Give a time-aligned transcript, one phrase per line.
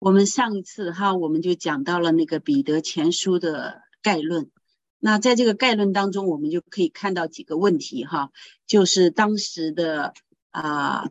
[0.00, 4.48] 我们上一次哈，我们就讲到了那个彼得前书的概论。
[5.00, 8.30] 那在这个概论当中，我们就可以看到几个问题哈，
[8.64, 10.14] 就是当时的
[10.52, 11.10] 啊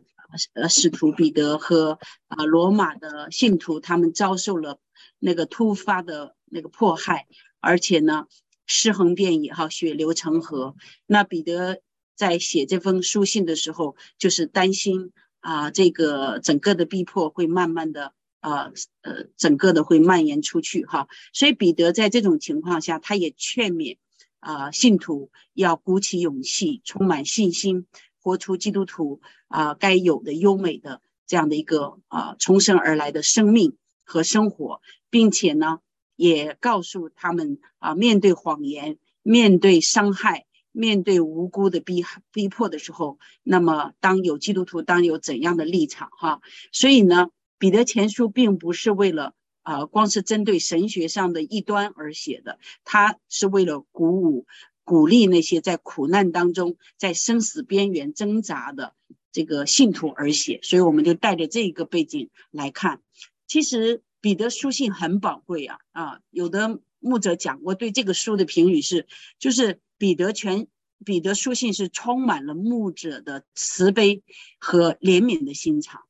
[0.54, 1.98] 呃使徒彼得和
[2.28, 4.78] 啊罗马的信徒，他们遭受了
[5.18, 7.26] 那个突发的那个迫害，
[7.60, 8.24] 而且呢
[8.66, 10.76] 尸横遍野哈，血流成河。
[11.04, 11.82] 那彼得
[12.16, 18.14] 在写这封书信的时候，就是担心啊这个整个的逼迫会慢慢的。
[18.40, 18.70] 啊，
[19.02, 23.96] 呃，整个的会蔓延出去哈，所以彼得在这种情况下，他也劝勉
[24.38, 27.86] 啊信徒要鼓起勇气，充满信心，
[28.22, 34.80] 活出基督徒啊该有的优美的这样的一个啊重生而来的生命和生活，
[35.10, 35.80] 并且呢，
[36.14, 47.30] 也告诉他们啊，面对谎言、面对伤害、面对无辜的逼逼迫的时候，那么当有基督徒当有怎样的立场哈，所以呢。
[47.58, 54.46] 彼得前书并不是为了啊，光是针对神学上的异端而写的，他是为了鼓舞、
[54.84, 58.94] 鼓励那些在苦难当中、在生死边缘挣扎的
[59.30, 60.60] 这个信徒而写。
[60.62, 63.02] 所以，我们就带着这一个背景来看。
[63.46, 66.20] 其实，彼得书信很宝贵啊啊！
[66.30, 69.06] 有的牧者讲过，对这个书的评语是，
[69.38, 70.66] 就是彼得全
[71.04, 74.22] 彼得书信是充满了牧者的慈悲
[74.58, 76.02] 和怜悯的心肠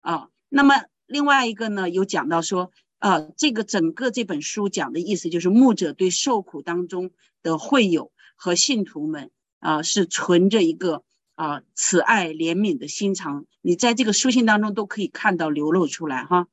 [0.00, 0.28] 啊。
[0.48, 0.74] 那么
[1.06, 7.10] 另外一个呢，有讲到说，呃，这个整个这本书讲的意思就是，牧者对受苦当中
[7.42, 11.02] 的会友和信徒们啊，是存着一个
[11.34, 16.48] 啊慈爱怜悯的心肠，你在这个书信当中都可以看到流露出来哈。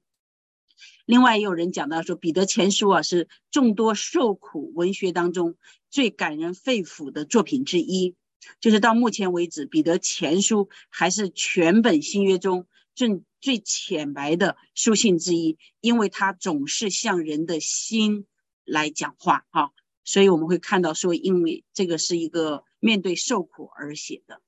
[1.06, 5.56] 另外也有人讲到说，彼得前书啊是众多受苦文学当中
[5.90, 8.16] 最感人肺腑的作品之一，
[8.60, 13.22] 就是到目前为止，彼得前书还是全本新约中最。
[13.42, 18.26] 最浅白的书信之一，因为它总是向人的心
[18.64, 19.72] 来讲话哈，
[20.04, 24.42] 所以我们会看到说，因为这个是一个面对受苦而写的。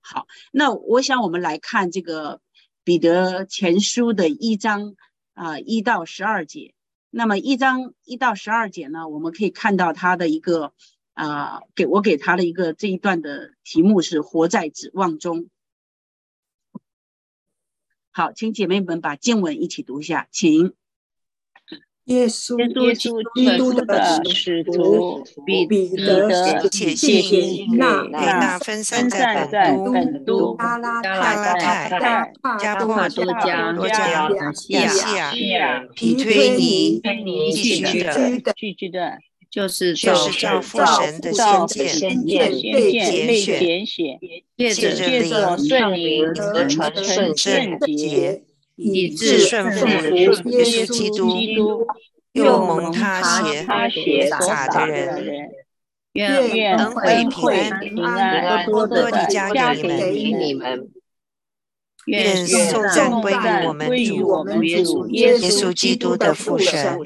[0.00, 2.40] 好，那我想我们来看这个
[2.84, 4.96] 彼得前书的一章
[5.34, 6.72] 啊一到十二节。
[7.10, 10.72] 那么一章一到十二节呢，我们可以看到他的一个
[11.12, 15.50] 啊，给我给他的一个这一段的题目是“活在指望中”。
[18.16, 20.72] 好，请姐妹们把经文一起读一下，请。
[22.04, 36.98] 耶稣，耶稣基督的使徒彼得，写信那那分散在本都、加拉太、加帕多加、罗加、亚细亚、皮推尼
[37.52, 38.14] 地区的
[38.88, 39.18] 的。
[39.50, 44.18] 就是就是照父神的先见、拣选，
[44.56, 45.24] 借着灵
[45.66, 47.34] 顺灵和传圣
[47.80, 48.42] 洁，
[48.74, 51.10] 以致顺服耶稣基
[51.54, 51.86] 督，
[52.32, 55.48] 又蒙他血洒的人，
[56.12, 60.90] 愿愿恩惠平安多多的加给你们。
[62.06, 63.32] 愿颂赞归
[64.04, 66.96] 于我们主耶稣基督的父神。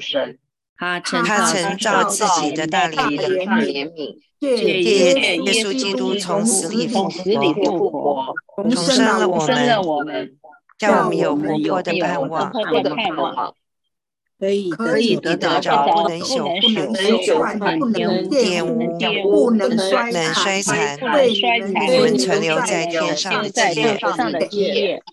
[0.81, 2.97] 他曾造自己的大怜
[3.45, 7.07] 悯，借耶稣基督从死里复
[7.91, 9.45] 活，重生了我
[10.03, 10.31] 们，
[10.79, 12.51] 叫我们有活泼的盼望，
[14.39, 16.47] 可以可以得到不能朽
[17.37, 20.11] 坏、不能玷污、不能衰
[20.63, 20.97] 残、
[21.89, 23.51] 你们存留在天上的
[24.47, 25.03] 基业。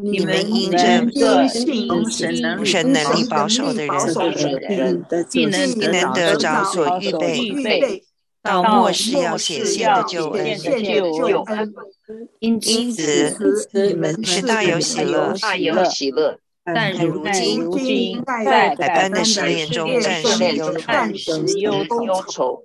[0.00, 1.10] 你们因着
[1.48, 1.88] 信
[2.64, 8.04] 神能力保守的人，必能能得着所预备
[8.40, 10.56] 到末世要显现的救恩。
[12.38, 13.36] 因此，
[13.72, 16.38] 你们是大有喜乐，大有喜乐。
[16.64, 21.84] 但如今在百般的试炼中，暂时忧
[22.30, 22.64] 愁，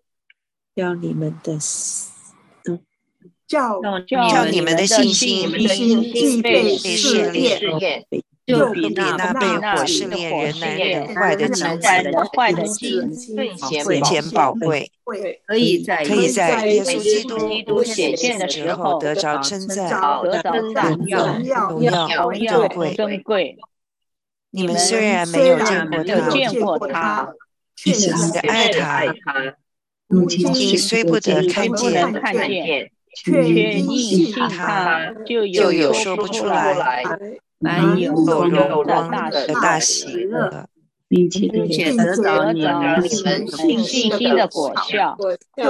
[0.75, 1.57] 要你们的。
[3.53, 3.79] 叫
[4.25, 7.59] 叫你们的信心必被试炼，
[8.47, 11.47] 就比那被火试炼人难忍坏的
[12.63, 13.35] 金子
[13.83, 14.91] 最显宝贵，
[15.45, 19.87] 可以在可以在耶稣基督显现的时候得着称赞，
[20.23, 21.83] 得着荣耀荣
[22.39, 23.57] 耀珍贵。
[24.49, 25.57] 你们虽然没有
[26.31, 27.33] 见过他，
[27.75, 29.55] 却是爱他，
[30.07, 32.91] 如今虽不得看见。
[33.15, 37.03] 却应信他，就有说不出来，
[37.59, 40.67] 满有荣光的大喜乐，
[41.07, 41.47] 并且
[41.95, 45.17] 得着你们信信心的果效，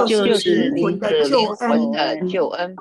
[0.06, 1.22] 就是灵的
[2.28, 2.76] 救恩。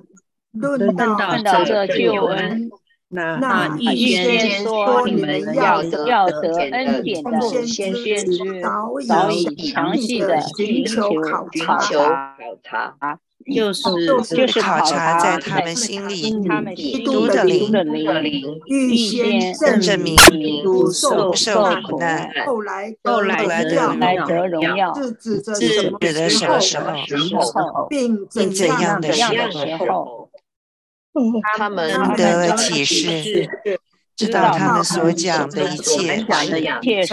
[0.53, 2.69] 论到这救恩，
[3.09, 8.61] 那预先说你们要得要得恩典的先知
[9.07, 12.37] 早已详细的寻求考察，
[13.53, 13.83] 就是
[14.35, 16.15] 就是考察在他们心里
[16.75, 17.71] 基督的灵
[18.67, 23.53] 预先证明基督受受苦难，后来后来
[24.25, 29.25] 得荣耀，是指的什么时候，并怎样的时
[29.77, 30.29] 候。
[31.57, 33.47] 他们的启示，
[34.15, 36.23] 知道他们所讲的一切，一
[36.81, 37.03] 切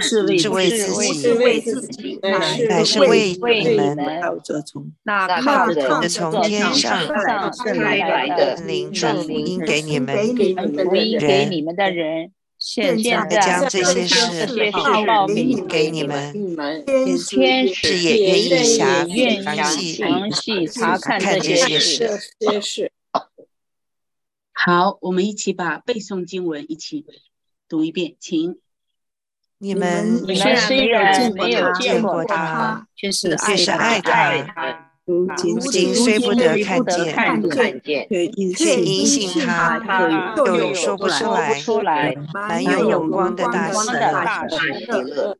[0.00, 3.96] 是是为自己，乃是为你们。
[5.04, 10.16] 那靠着从天上来的灵传福音给你们
[11.76, 12.30] 的人。
[12.58, 14.46] 现在将这些事
[15.06, 15.26] 报
[15.68, 16.32] 给你们，
[17.28, 19.06] 天使也愿意详
[20.32, 22.18] 细查看这些事。
[24.58, 27.04] 好，我们一起把背诵经文一起
[27.68, 28.58] 读一遍，请。
[29.58, 33.30] 你们你们虽然没有见过他，却是
[33.72, 34.92] 爱他。
[35.04, 37.14] 如今虽不得看见，
[38.08, 39.78] 却因信他，
[40.36, 44.56] 又说不出来，满有荣光的大喜
[44.86, 45.38] 乐。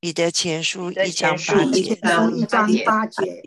[0.00, 3.42] 彼得前书一章八节。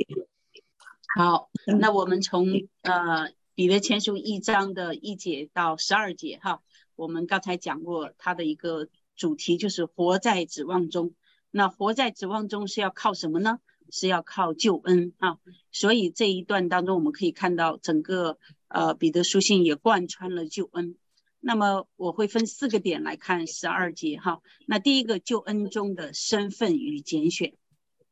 [1.17, 1.49] 好，
[1.79, 2.47] 那我们从
[2.81, 6.61] 呃彼得前书一章的一节到十二节哈，
[6.95, 11.13] 我们刚才讲过它的一个主题就是活在指望中。
[11.51, 13.59] 那活在指望中是要靠什么呢？
[13.91, 15.39] 是要靠救恩啊，
[15.73, 18.37] 所以这一段当中，我们可以看到整个
[18.69, 20.95] 呃彼得书信也贯穿了救恩。
[21.41, 24.39] 那么我会分四个点来看十二节哈。
[24.67, 27.55] 那第一个救恩中的身份与拣选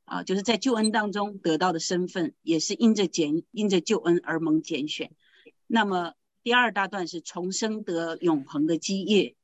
[0.03, 5.09] 啊，就是在救恩当中得到的身份，也是因着拣因着救恩而蒙拣选。
[5.67, 9.35] 那么第二大段是重生得永恒的基业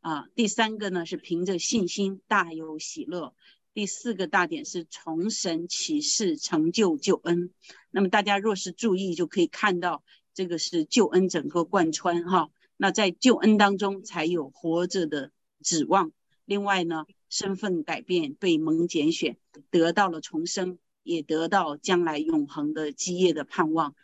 [0.00, 3.34] 啊，第三个呢是凭着信心大有喜乐。
[3.74, 7.52] 第四个大点是从神启示成就救恩，
[7.90, 10.02] 那么大家若是注意，就可以看到
[10.34, 12.50] 这个是救恩整个贯穿哈。
[12.76, 15.30] 那在救恩当中才有活着的
[15.62, 16.10] 指望。
[16.44, 19.36] 另外呢，身份改变被蒙拣选，
[19.70, 23.94] 得到了重生，也得到将来永恒的基业的盼望。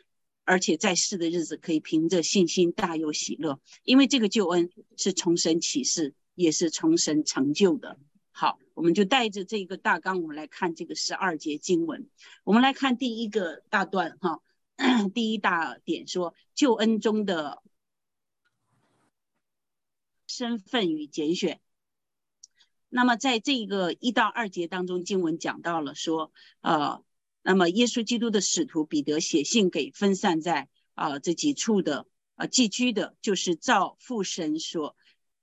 [0.45, 7.99] 而且在世的日子可以凭着信心大有喜乐，因为这个救恩是从神启示，也是从神成就的。
[8.31, 12.09] 好，我们就带着这个大纲，我们来看这个十二节经文。
[12.43, 14.41] 我们来看第一个大段，哈，
[15.15, 17.63] 第一大点说救恩中的
[20.27, 21.61] 身份与拣选。
[22.89, 27.04] 那么在这个一到二节当中，经文讲到了说，呃，
[27.45, 34.97] 那么耶稣基督的使徒彼得写信给分散在啊这几处的啊寄居的，就是照父神所。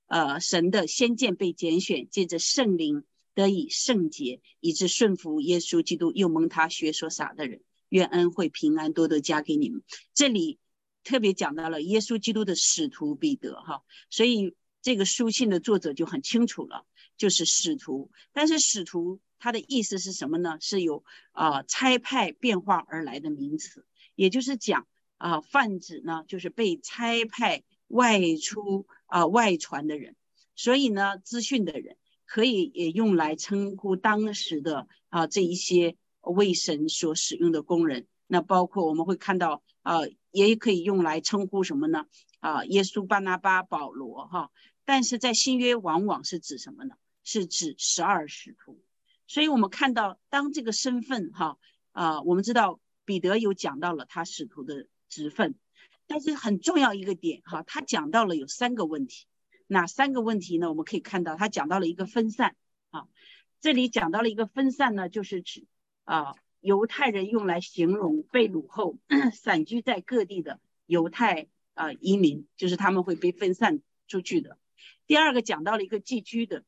[0.08, 9.84] 呃，神的先见被拣选，借着圣灵得以圣洁，以致顺服耶稣基督，又蒙他血所洒的人，愿恩惠平安多多加给你们。
[10.14, 10.60] 这里
[11.06, 18.12] 特别讲到了耶稣基督的使徒彼得，哈，所以这个书信的作者就很清楚了，就是使徒。
[18.34, 20.58] 但是使徒他的意思是什么呢？
[20.62, 21.04] 是由
[21.34, 23.86] 啊差派变化而来的名词，
[24.16, 28.88] 也就是讲啊泛指呢，就是被差派外出。
[29.14, 30.16] 啊，外传的人，
[30.56, 38.08] 所以呢，资讯的人可以也用来称呼当时的啊这一些为神所使用的工人。
[38.26, 40.00] 那包括我们会看到啊，
[40.32, 42.06] 也可以用来称呼什么呢？
[42.40, 44.50] 啊，耶稣、巴拿巴、保罗哈。
[44.86, 46.96] 但是在新约往往是指什么呢？
[47.26, 48.82] 是指十二使徒。
[49.32, 51.58] 所以我们看到当这个身份哈
[51.94, 55.56] 啊，我们知道彼得有讲到了他使徒的职分。
[56.06, 59.28] 但是很重要一个点哈，他讲到了有三个问题，
[59.68, 60.68] 哪三个问题呢？
[60.68, 62.58] 我们可以看到他讲到了一个分散
[62.90, 63.08] 啊，
[63.62, 65.66] 这里讲到了一个分散呢，就是指
[66.04, 68.98] 啊犹太人用来形容被掳后
[69.32, 74.58] 散居在各地的犹太啊移民，就是他们会被分散出去的。
[75.08, 76.66] 第二个讲到了一个寄居的，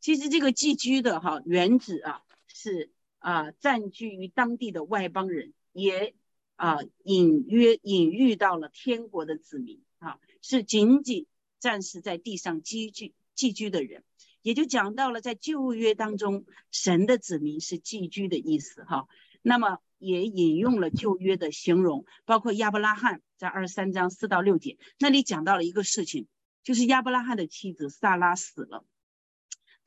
[0.00, 6.14] 其实这个寄居的哈原指啊是啊占据于当地的外邦人也。
[6.60, 11.28] 啊，隐约隐喻到了天国的子民啊，是仅仅
[11.60, 14.02] 暂时在地上寄居寄居的人，
[14.42, 19.06] 也就讲到了在旧约当中，神的子民是寄居的意思哈。
[19.40, 26.26] 那么也引用了旧约的形容，包括亚伯拉罕在二十三章四到六节那里讲到了一个事情，
[26.64, 28.84] 就是亚伯拉罕的妻子萨拉死了，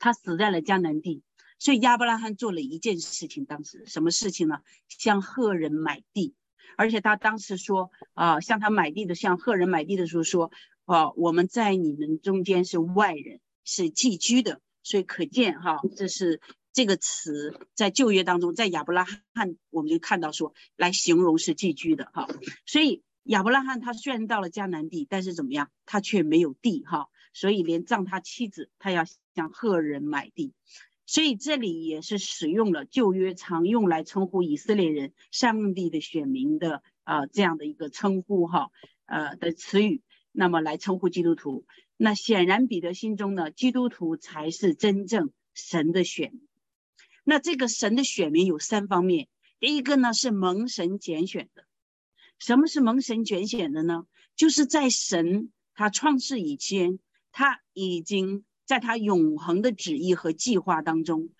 [0.02, 1.22] 他死在了迦南地，
[1.60, 4.58] 所以亚伯拉罕做了一件事情，当时什么事情呢？
[4.88, 6.34] 向赫人买地。
[6.76, 10.50] 而且他当时说啊，向他买地的，向赫人买地的时候说
[10.86, 16.40] 啊，我们在你们中间是外人，是寄居的，所以可见哈，这是
[16.72, 22.26] 这个词在旧约当中，在亚伯拉罕我们就看到说来形容是寄居的哈，
[22.66, 30.52] 所以亚伯拉罕他虽然到了迦南地，但是怎么样，他却没有地哈，所以连葬他妻子，他要向赫人买地。
[31.06, 38.70] 所以这里也是使用了旧约常用来称呼以色列人上帝的选民的啊这样的一个称呼哈
[39.06, 41.66] 呃的词语，那么来称呼基督徒。
[41.96, 46.32] 那显然彼得心中呢，基督徒才是真正神的选。
[47.24, 49.28] 那这个神的选民有三方面，
[49.60, 51.64] 第一个呢是蒙神拣选的。
[52.38, 54.06] 什么是蒙神拣选的呢？
[54.34, 56.98] 就是在神他创世以前，
[57.32, 58.44] 他已经。
[58.64, 61.30] 在他永恒的旨意和计划当中，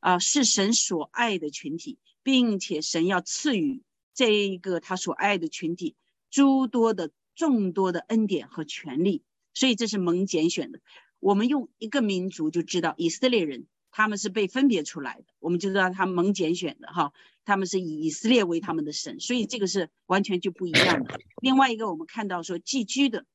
[0.00, 3.82] 啊，是神所爱的群体，并且神要赐予
[4.14, 5.94] 这一个他所爱的群体
[6.30, 10.80] 诸多的众多的恩典和权利，所以这是蒙拣选的。
[11.20, 17.12] 我们用一个民族就知道以色列人，他们是被分别出来的，我们就知道他们蒙拣选的哈，
[17.44, 21.20] 他们是以以色列为他们的神，所以这个是完全就不一样的。
[21.40, 23.26] 另外一个，我们看到说寄居的。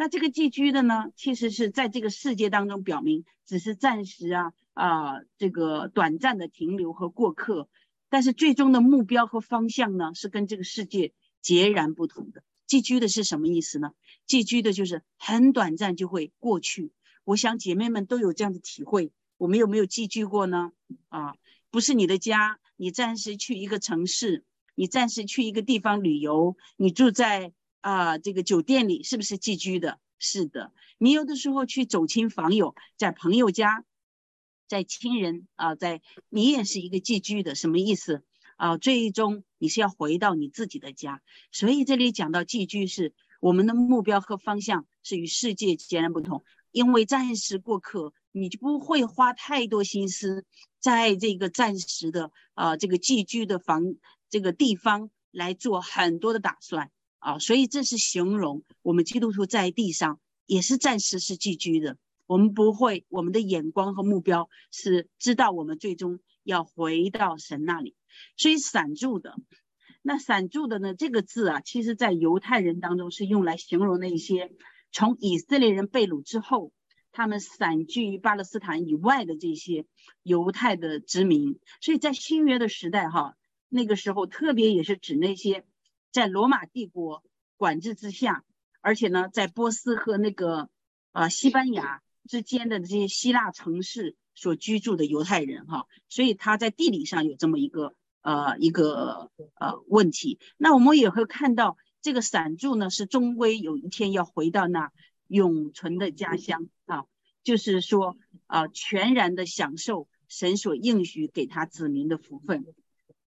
[0.00, 7.68] 那这个寄居的呢，其实是在这个世界当中表明只是暂时啊啊这个短暂的停留和过客，
[8.08, 12.42] 但是最终的目标和方向呢是跟这个世界截然不同的。
[12.66, 13.92] 寄居的是什么意思呢？
[14.24, 16.92] 寄居的就是很短暂就会过去。
[17.24, 19.12] 我想姐妹们都有这样的体会。
[19.36, 20.72] 我们有没有寄居过呢？
[21.10, 21.34] 啊，
[21.70, 27.52] 不是你的家，你暂时去一个城市，你暂时去一个地方旅游，你住在。
[27.80, 29.98] 啊，这个酒店里是不是寄居的？
[30.22, 33.86] 是的，你有的时候去走亲访友，在朋友家，
[34.68, 38.22] 在亲人啊，在你也是一个寄居的，什么意思
[38.56, 38.76] 啊？
[38.76, 41.22] 最终你是要回到你自己的家，
[41.52, 50.44] 所以这里讲到寄居，是我们的目标和方向是与世界截然不同，因为暂时过客，你就不会花太多心思
[50.78, 53.96] 在这个暂时的啊这个寄居的房
[54.28, 56.90] 这个地方来做很多的打算。
[57.20, 61.96] 啊，所以这是形容我们基督徒在地上也是暂时是寄居的。
[62.26, 67.94] 我们不会，我们的眼光和目标是知道我们最终要回到神那里。
[68.36, 69.36] 所以散住的，
[70.00, 70.94] 那散住的呢？
[70.94, 74.50] 这个字啊，其实在犹太人当中是用来形容那些
[74.90, 76.72] 从以色列人被掳之后，
[77.12, 79.84] 他们散居于巴勒斯坦以外的这些
[80.22, 81.58] 犹太的殖民。
[81.82, 83.36] 所以在新约的时代，哈，
[83.68, 85.66] 那个时候特别也是指那些。
[86.12, 87.22] 在罗马帝国
[87.56, 88.44] 管制之下，
[88.80, 90.68] 而且呢，在波斯和那个
[91.12, 100.38] 呃西班牙之间的这些希腊城市所居住的犹太人哈，所以他在地理上有这么一个呃一个呃问题。
[100.56, 104.90] 那我们也会看到，这个散住呢是终归有一天要回到那
[105.28, 107.04] 永存的家乡啊，
[107.44, 112.64] 就是说啊全然的享受神所应许给他子民的福分。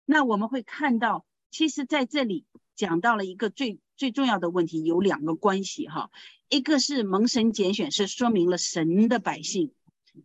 [0.06, 2.46] 那我们会看到，其实在这里。
[2.76, 6.10] 讲到了一个最最重要的问题，有两个关系哈，
[6.50, 9.72] 一个是蒙神拣选，是说明了神的百姓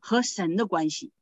[0.00, 1.12] 和神的关系。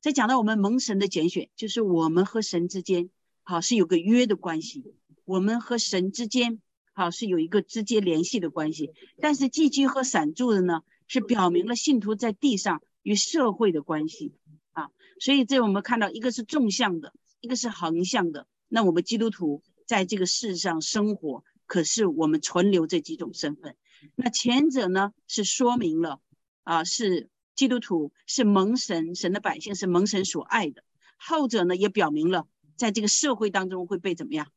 [0.00, 3.10] 再讲到我们蒙神的拣选，就是我们和神之间
[3.42, 4.94] 好是有个约的关系，
[5.24, 6.60] 我们和神之间
[6.92, 8.92] 好是有一个直接联系的关系。
[9.20, 14.32] 但是寄居和散住的呢，是表明了信徒在地上与社会的关系
[14.72, 14.90] 啊。
[15.18, 18.46] 所以这我们看到一个是纵向的，一个是横向的。
[18.68, 19.60] 那我们基督徒。
[19.88, 23.74] 在这个世上生活，可是我们存留这几种身份。
[24.14, 26.20] 那前者呢，是说明了
[26.62, 30.82] 啊，是基督徒，是蒙神神的百姓，是蒙神所爱的；
[31.16, 34.52] 后者呢，也表明了在这个社会当中会被怎么样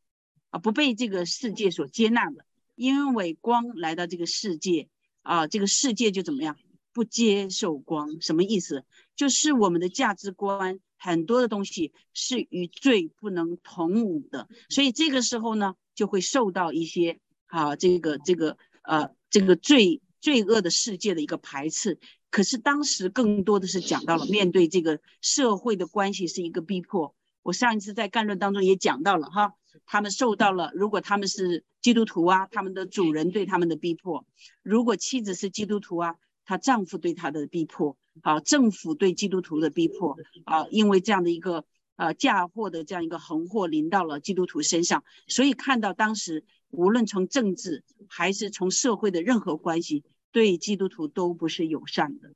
[0.50, 2.46] 啊，不被这个世界所接纳的。
[2.76, 4.90] 因为光来到这个世界
[5.22, 6.58] 啊，这个世界就怎么样，
[6.92, 8.20] 不接受光。
[8.20, 8.84] 什么意思？
[9.16, 10.82] 就是我们的价值观。
[11.04, 21.98] 很多的东西是与罪不能同舞的，所以这个时候呢，就会受到一些啊，这个这个呃，这个罪罪恶的世界的一个排斥。
[22.30, 27.16] 可是当时更多的是讲到了面对这个社会的关系是一个逼迫。
[27.42, 29.56] 我上一次在概论当中也讲到了哈，
[29.88, 34.24] 他们受到了，如果他们是基督徒啊，他们的主人对他们的逼迫；
[34.62, 37.98] 如果妻子是基督徒啊，她丈夫对她的逼迫。
[38.24, 52.34] 好，政府对基督徒的逼迫啊，因为这样的一个呃嫁祸的这样一个横祸临到了基督徒身上，所以看到当时无论从政治还是从社会的任何关系，对基督徒都不是友善的。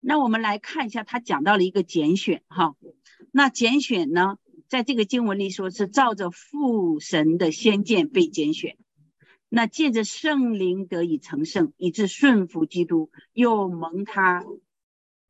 [0.00, 2.76] 那我们来看一下，他讲到了一个拣选哈，
[3.32, 4.36] 那拣选呢，
[4.68, 8.76] 在这个经文里说是照着父神的先见被拣选，
[9.48, 14.44] 那借着圣灵得以成圣，以致顺服基督，又蒙他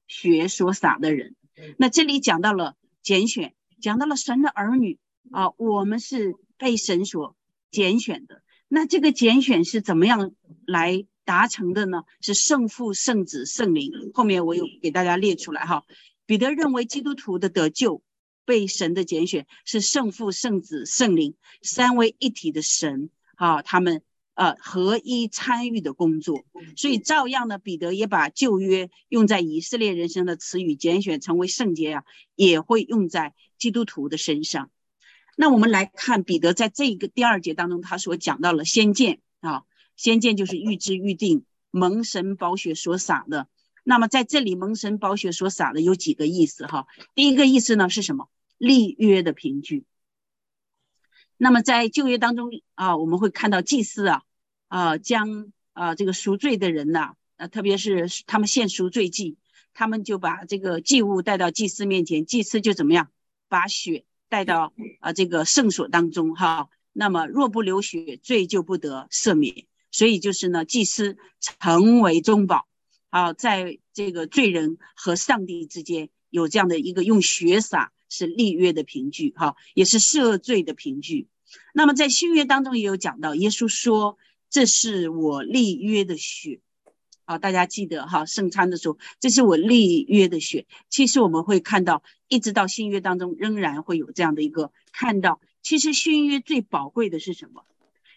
[0.06, 1.37] 血所洒的人。
[1.76, 4.98] 那这里讲到了拣选，讲到了神的儿女
[5.30, 7.37] 啊，我们是被神所
[7.70, 8.42] 拣选的。
[8.68, 10.32] 那这个拣选是怎么样
[10.66, 12.04] 来达成的呢？
[12.20, 13.92] 是圣父、圣子、圣灵。
[14.14, 15.84] 后面我有给大家列出来哈。
[16.26, 18.02] 彼得认为基督徒的得救。
[18.44, 24.00] 被神的拣选是圣父、圣子、圣灵三位一体的神啊，他们
[24.38, 26.45] 呃合一参与的工作，
[26.76, 32.04] 所以照样呢，彼得也把旧约用在以色列人生的词语拣选成为圣洁啊，
[32.37, 34.71] 也会用在基督徒的身上。
[35.37, 39.64] 那我们来看彼得在这个第二节当中，他所讲到了先见啊，
[39.97, 43.49] 先见就是预知预定蒙神宝血所洒的。
[43.83, 46.87] 那么在这里蒙神宝血所洒的有几个意思哈？
[47.16, 48.28] 第一个意思呢是什么？
[48.57, 49.85] 立约的凭据。
[51.37, 54.23] 那么在旧约当中啊，我们会看到祭司啊
[54.68, 59.37] 啊将啊这个赎罪的人呐，啊特别是他们献赎罪祭，
[59.75, 63.10] 他们就把这个祭物带到祭司面前，祭司就怎么样
[63.48, 66.68] 把血带到啊这个圣所当中哈。
[66.92, 69.66] 那么若不流血，罪就不得赦免。
[69.90, 72.66] 所以就是呢，祭司成为中保
[73.10, 77.92] 啊，在这个罪人和上帝之间有这样的一个用血洒。
[78.10, 81.28] 是立约的凭据，哈，也是赦罪的凭据。
[81.75, 84.16] 那么在新约当中也有讲到，耶稣说
[84.50, 86.61] ：“这是我立约的血。”
[87.25, 90.67] 好，大家记得哈，圣餐的时候，这是我立约的血。
[90.88, 95.40] 其实我们会看到，一直到新约当中，仍然会有这样的一个看到。
[95.61, 97.67] 其实新约最宝贵的是什么？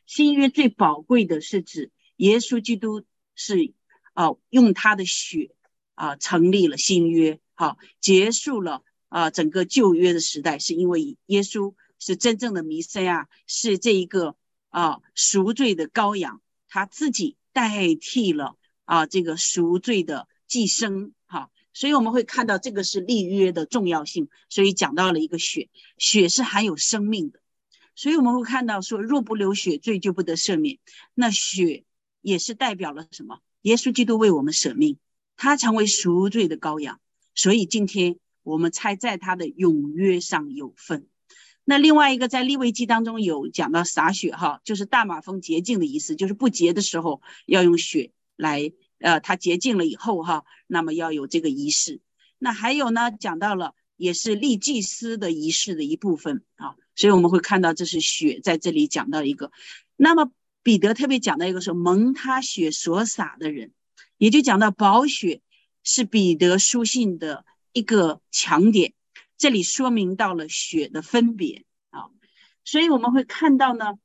[0.06, 3.04] 新约最宝贵的是指耶稣基督
[3.36, 3.74] 是
[4.14, 5.56] 啊，用他的血
[5.96, 8.82] 啊，成立了新约，好，结束了。
[9.10, 14.38] 啊，整个旧约的时代是因为耶稣是真正的弥赛亚，是这一个
[14.72, 27.40] 啊赎罪的羔羊，他自己代替了啊这个赎罪的寄生，哈，所以我们会看到这个是立约的重要性，所以讲到了一个血，血是含有生命的，
[27.96, 30.80] 所以我们会看到说，若不流血，罪就不得赦免，
[31.14, 31.86] 那血
[32.22, 33.40] 也是代表了什么？
[33.62, 34.98] 耶稣基督为我们舍命，
[35.38, 37.00] 他成为赎罪的羔羊，
[37.36, 38.18] 所以今天。
[38.44, 41.06] 我们猜在他的永约上有份。
[41.64, 52.02] 那另外一个在利未记当中有讲到洒血哈，就是大马蜂洁净的意思，就是不洁的时候要用血来，呃，它洁净了以后哈，那么要有这个仪式。
[52.38, 59.52] 那还有呢，讲到了也是立祭司的仪式的一部分啊，所以我们会看到这是血在这里讲到一个。
[59.96, 60.32] 那么
[60.64, 63.72] 彼得特别讲到一个说蒙他血所洒的人，
[64.18, 65.42] 也就讲到宝血
[65.84, 67.46] 是彼得书信的。
[67.74, 68.92] 一个强点，
[69.42, 72.12] 这里说明到了血的分别啊，
[72.64, 73.98] 所以我们会看到呢，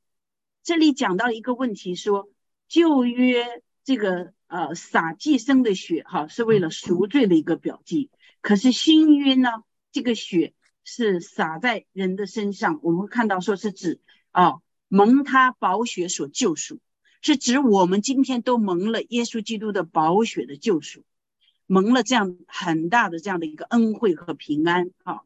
[0.63, 2.27] 这里讲到一个问题，说
[2.67, 8.09] 旧约这个呃撒祭生的血哈是为了赎罪的一个表记，
[8.41, 9.49] 可是新约呢，
[9.91, 14.55] 这个血是洒在人的身上，我们会看到说是指啊
[14.87, 16.79] 蒙他宝血所救赎，
[17.21, 21.03] 是指我们今天都蒙了耶稣基督的宝血的救赎。
[21.69, 25.23] 蒙了这样很大的这样的一个恩惠和平安啊，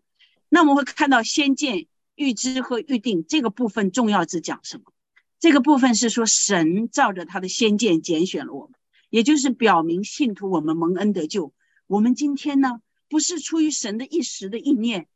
[0.54, 4.92] 那我们会看到先见、预知和预定这个部分重要是讲什么？
[5.40, 8.76] 这个部分是说神照着他的先见拣选了我们，
[9.10, 11.54] 也就是表明信徒我们蒙恩得救。
[11.88, 15.08] 我们今天呢，不是出于神的一时的意念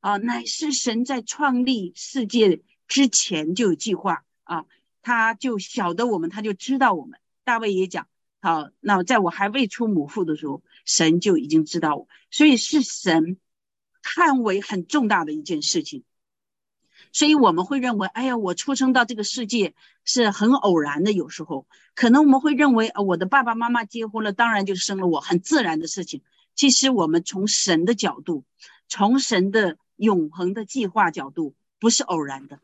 [0.00, 4.66] 啊，乃是神在创立世界之前就有计划啊，
[5.00, 7.18] 他就晓得我们，他就知道我们。
[7.44, 8.08] 大卫也讲。
[8.40, 13.38] 好，那在我还未出母腹的时候，神就已经知道我，所以是神
[14.02, 16.04] 看为很重大的一件事情。
[17.12, 21.12] 所以我们会认为，哎呀，我出生到这个世界是很偶然的。
[21.12, 26.22] 有时候可能我们会认为，呃，我的爸爸妈妈结婚了，当然就生了我，很自然的事情。
[26.54, 28.44] 其实我们从神的角度，
[28.88, 32.60] 从神的永恒的计划角度，不是偶然的。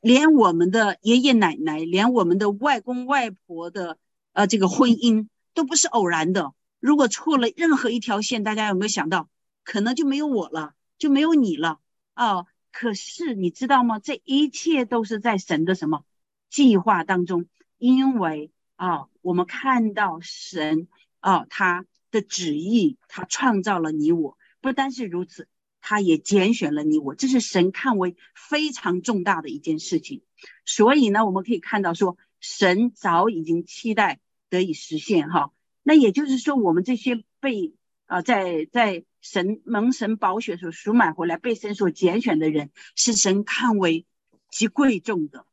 [0.00, 3.98] 连我们的爷爷奶奶，连我们的外公外婆的。
[4.34, 6.54] 呃，这个婚姻都不是偶然的。
[6.80, 9.28] 如果错了任何一条线，大家有没有想到，
[9.64, 11.80] 可能就没有我了，就没有你了
[12.14, 12.46] 啊？
[12.70, 13.98] 可是你知道吗？
[13.98, 16.04] 这一切都是在神的什么
[16.48, 17.46] 计划当中？
[17.78, 20.88] 因为啊，我们看到神
[21.20, 24.38] 啊，他的旨意，他创造了你我。
[24.60, 25.48] 不单是如此，
[25.80, 30.22] 他也拣选了你我，这是神看为非常重大的一件事情。
[30.64, 32.16] 所以呢，我们可以看到说。
[32.44, 34.18] 神早已经期待
[34.50, 35.52] 得以实现哈，
[35.84, 37.72] 那也就是说，我们这些被
[38.06, 44.04] 啊，在在神蒙神宝血所赎买回来，被神所拣选的人，是神看为
[44.50, 45.46] 极贵重的，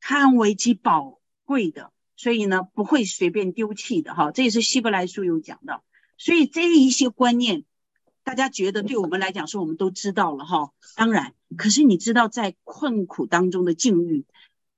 [0.00, 4.30] 看为极宝贵的，所以呢，不会随便丢弃的哈。
[4.30, 5.82] 这也是希伯来书有讲的。
[6.18, 7.64] 所以这一些观念，
[8.22, 10.72] 大家觉得对我们来讲，说我们都知道了哈。
[10.94, 14.26] 当然，可是你知道，在困苦当中的境遇，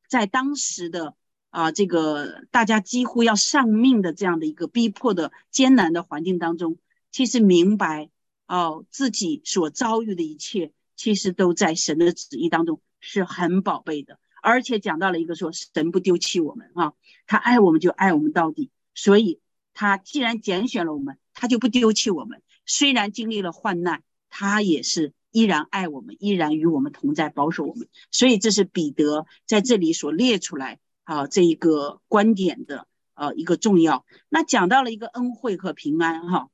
[0.09, 1.17] 在当时的
[1.51, 6.79] 啊这个大家几乎要丧命的这样的一个逼迫的艰难的环境当中。
[7.13, 8.09] 其实明白
[8.49, 14.19] 哦，自己所遭遇的一切，其实都在神的旨意当中是很宝贝的。
[14.43, 16.95] 而且讲到了一个说，神不丢弃我们啊，
[17.27, 18.71] 他爱我们就爱我们到底。
[18.95, 19.41] 所以
[19.73, 22.43] 他既然拣选了我们，他就不丢弃我们。
[22.67, 27.89] 虽然经历了患难，他也是依然爱我们，依然与我们同在，保守我们。
[28.11, 34.05] 所以这是彼得在这里所列出来啊这一个观点的呃一个重要。
[34.29, 36.49] 那讲到了一个恩惠和平安哈。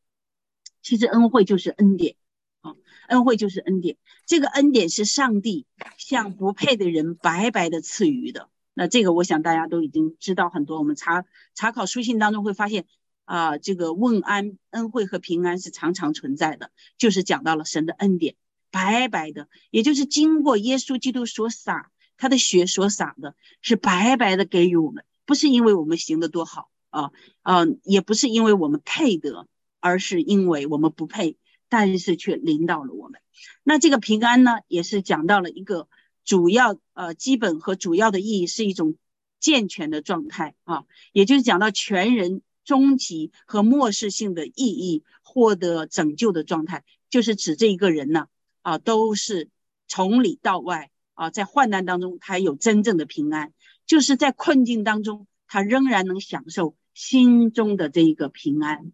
[0.83, 2.17] 其实恩惠就是恩典，
[2.61, 2.75] 啊，
[3.09, 3.97] 恩惠就是恩典。
[4.27, 8.49] 这个恩典是上帝向不配的人白白的赐予的。
[8.75, 10.79] 那这个我想大家都已经知道很多。
[10.79, 12.87] 我们查查考书信当中会发现，
[13.25, 18.37] 啊，这个问安、恩惠和平安是常常存在的，就是讲到了神的恩典，
[18.71, 27.11] 白白的，也就是经过耶稣基督所洒他的血所洒的，是白白的给予我们，不是因为我们行的多好啊，
[27.43, 29.49] 嗯，也不是因为我们配得。
[29.81, 31.37] 而是因为我们不配，
[31.69, 33.21] 但是却领导了我们。
[33.63, 35.89] 那这个平安呢，也是讲到了一个
[36.25, 38.97] 主要呃基本和主要的意义，是一种
[39.39, 48.27] 健全的状态啊，也就是讲到全人终极和末世性的意义，获得拯救的状态，就是指这一个人呢
[48.63, 49.49] 啊，都是
[49.87, 53.53] 从里到外啊，在患难当中他有真正的平安，
[53.87, 58.93] 就是在困境当中他仍然能享受心中的这一个平安。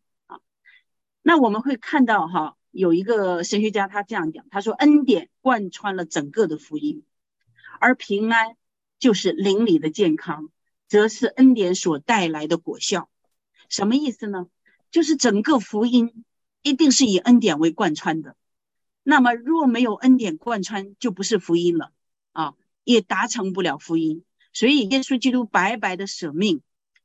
[1.26, 7.02] 那我们会看到哈，有一个神学家他这样讲，他说恩典贯穿了整个的福音，
[7.80, 8.56] 而平安
[8.98, 10.50] 就是邻里的健康，
[10.86, 13.08] 则是恩典所带来的果效。
[13.70, 14.48] 什么意思呢？
[14.90, 16.24] 就是整个福音
[16.60, 18.36] 一定是以恩典为贯穿的。
[19.02, 21.90] 那么若没有恩典贯穿，就不是福音了
[22.32, 22.52] 啊，
[22.84, 24.24] 也达成不了福音。
[24.52, 26.60] 所以耶稣基督白白的舍命，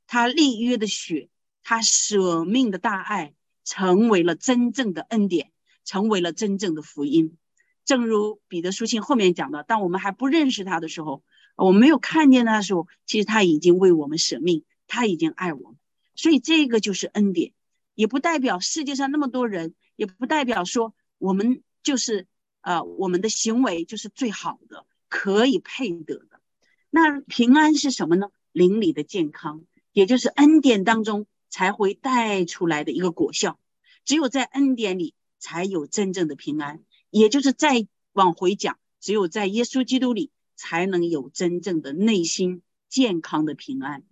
[0.08, 1.29] 他立约的血，
[1.63, 3.34] 他舍命的大爱。
[3.69, 5.51] 成为了真正的恩典，
[5.86, 7.38] 成为了真正的福音。
[7.86, 11.21] 正如彼得书信后面讲的，当我们还不认识他的时候，
[11.55, 15.77] 我们没有看见他的时候，其实他已经为我们舍命，他已经爱我们。
[16.15, 17.53] 所以这个就是恩典，
[17.93, 22.25] 也不代表世界上那么多人，也不代表说我们就是
[22.62, 26.41] 呃我们的行为就是最好的，可以配得的。
[26.89, 28.29] 那平安是什么呢？
[28.51, 29.62] 邻里的健康，
[29.93, 31.27] 也就是恩典当中。
[31.49, 33.59] 才会带出来的一个果效，
[34.05, 44.03] 只有在恩典里才有真正的平安，也就是再往回讲，只有在耶稣基督里才能有真正的内心健康的平安。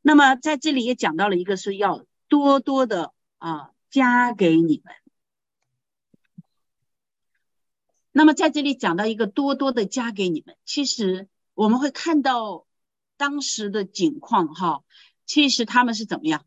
[0.00, 4.94] 那么在这里也讲到了一个是要多多的啊加给你们。
[8.10, 12.66] 那么在这里讲到一个多多的加给你们，其实我们会看到
[13.16, 14.84] 当时的景况哈，
[15.24, 16.44] 其实他们是怎么样？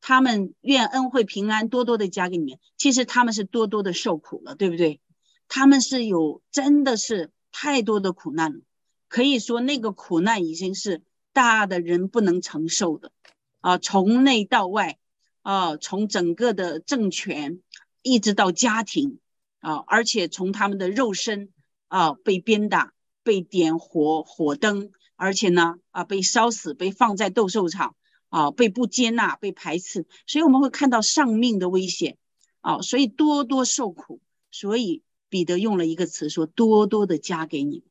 [0.00, 5.00] 他们愿恩惠平安多多的加给你们，其实他们是多多的受苦了，对不对？
[5.48, 8.60] 他们是有真的是太多的苦难了，
[9.08, 13.12] 可以说那个苦难已经是大的人不能承受的
[13.60, 14.98] 啊，从内到外
[15.42, 17.60] 啊，从整个的政权
[18.02, 19.18] 一直到家庭
[19.60, 21.50] 啊，而且从他们的肉身
[21.88, 27.96] 啊被鞭打、被点火火灯，而且呢啊被烧死、被放在斗兽场。
[28.28, 32.16] 啊，被不接纳、被排斥，所以我们会看到丧命的危险
[32.60, 34.20] 啊，所以多多受苦。
[34.50, 37.82] 所以彼得用了一个词说：“多多的加给你们。”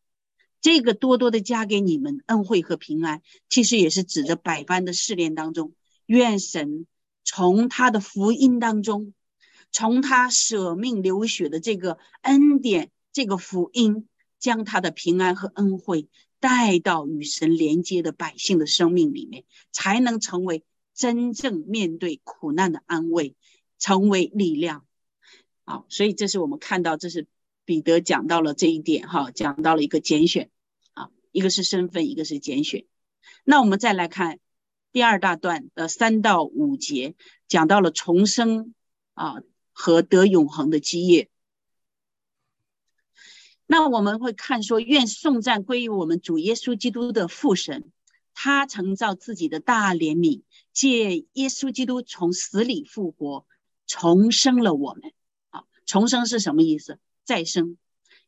[0.60, 5.74] 这个多多的加给你们恩惠和平安，其实也是指着百般的试炼当中，
[6.08, 6.88] 愿神
[7.24, 9.14] 从他的福音当中，
[9.72, 14.08] 从他舍命流血的这个恩典、这个福音，
[14.40, 16.08] 将他的平安和恩惠。
[16.40, 23.36] 带到与神连接的百姓的生命里面，才能成为真正面对苦难的安慰，
[23.80, 24.86] 成为力量。
[25.66, 27.28] 好，所以这是我们看到，这是
[27.66, 30.50] 彼得讲到了这一点，哈，讲到了一个拣选，
[30.94, 32.86] 啊，一个是身份，一个是拣选。
[33.44, 34.40] 那我们再来看
[34.92, 37.16] 第二大段的三到五节，
[37.48, 38.74] 讲到了重生
[39.14, 41.30] 啊和得永恒的基业。
[43.70, 47.92] 那我们会看说，愿颂赞归于我们主耶稣基督的父神，
[48.34, 53.46] 他曾造自己的大怜悯，借耶稣基督从死里复活，
[53.86, 55.12] 重生了我们。
[55.50, 56.98] 啊，重生是什么意思？
[57.26, 57.78] 再生，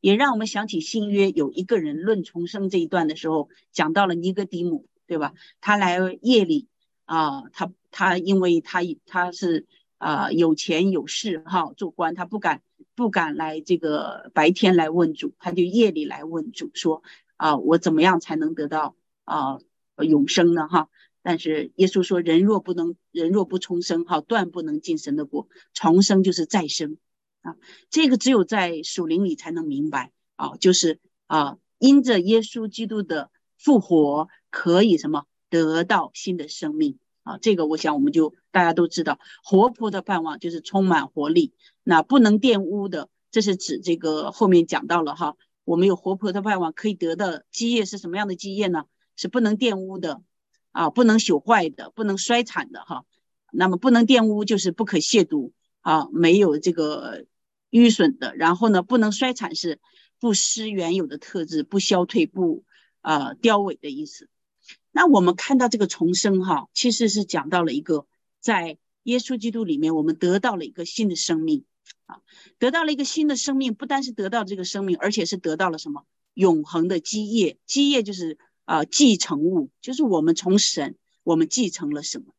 [0.01, 5.33] 也让我们想起新约有一个人论重生这一段的时候，讲到了尼哥底母，对吧？
[5.61, 6.67] 他来夜里
[7.05, 9.67] 啊，他他因为他他是
[9.99, 12.61] 啊有钱有势哈，做官，他不敢
[12.95, 17.03] 不敢来这个白天来问主，他就夜里来问主说
[17.37, 19.59] 啊，我怎么样才能得到啊
[19.97, 20.67] 永生呢？
[20.67, 20.89] 哈。
[21.21, 25.49] 但是耶稣说：“人若不能，人若不重生，哈，断不能进神的国。
[25.73, 26.97] 重生就是再生
[27.41, 27.57] 啊，
[27.89, 37.37] 这个只有在属灵里才能明白啊，就是啊，因着耶稣基督的复活，可以什么得到新的生命啊。
[37.37, 41.53] 这个我想我们就大家都知道，活泼的盼望就是充满活力。
[41.83, 48.85] 那不能玷污的，这是指这个后面讲到了哈，我们有活泼的盼望，可以得到基业是什么样的基业呢？
[49.15, 50.21] 是不能玷污的。”
[50.71, 53.03] 啊，不能朽坏的，不能衰残的哈。
[53.51, 55.51] 那么不能玷污，就是不可亵渎
[55.81, 57.25] 啊，没有这个
[57.71, 58.35] 淤损的。
[58.35, 59.79] 然后呢，不能衰残是
[60.19, 62.63] 不失原有的特质，不消退，不
[63.01, 64.29] 啊凋萎的意思。
[64.91, 68.05] 那我们看到这个重生哈，其实是讲到了一个
[68.39, 71.65] 在耶稣基督里面，我们得到了一个新的生命
[72.05, 72.21] 啊，
[72.57, 78.37] 得到了一个新的生命，不单是得到这个生命，而且是得到了什么永恒的基业，基业就是。
[78.69, 82.35] 啊，继承物就是我们从神，我们继承了什么？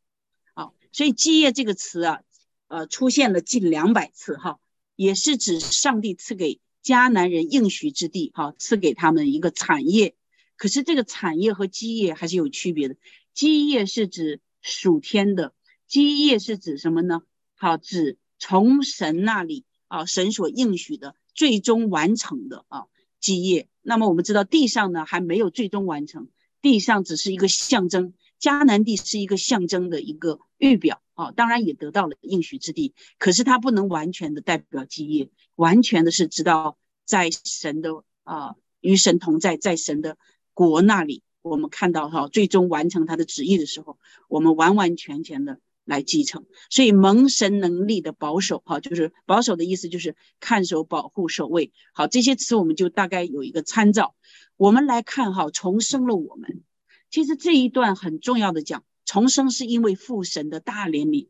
[0.54, 2.20] 啊，所以基业这个词啊，
[2.68, 4.60] 呃，出现了近两百次哈，
[4.94, 10.14] 也是指上帝赐给迦南人应许之地，哈，赐给他们一个产业。
[10.60, 12.96] 可是这个产业和基业还是有区别的，
[13.32, 15.54] 基业是指属天的，
[15.86, 17.22] 基业是指什么呢？
[17.56, 22.84] 好，指从神那里啊，神所应许的最终完成的啊。
[23.20, 26.28] 基业，那么我们知道地上呢还没有最终完成，
[26.60, 40.18] 地上只是一个象征，迦南地是一个象征的一个预表啊，当然也得到了应许之地，可是它不能完全的代表基业，完全的是知道在神的啊与神同在，在神的
[40.54, 45.60] 国那里，我们看到哈最终完成他的旨意的时候，我们完完全全的。
[45.86, 51.72] 来继承，所以蒙神能力的保守，哈，就是保守的意思，就是看守、保护、守卫。
[51.92, 54.14] 好，这些词我们就大概有一个参照。
[54.56, 56.62] 我们来看，哈，重生了我们。
[57.10, 61.26] 其实这一段很重要的讲，重生是因为父神的大怜悯。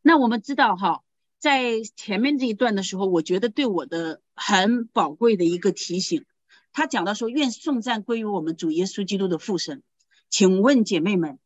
[0.00, 1.02] 那我们知道，哈，
[1.38, 6.24] 在前面这一段的时候，我觉得对我的很宝贵的一个提醒，
[6.72, 9.82] 他讲到说，愿颂赞归于我们主耶稣基督的父神。
[10.28, 11.38] 请问姐妹们？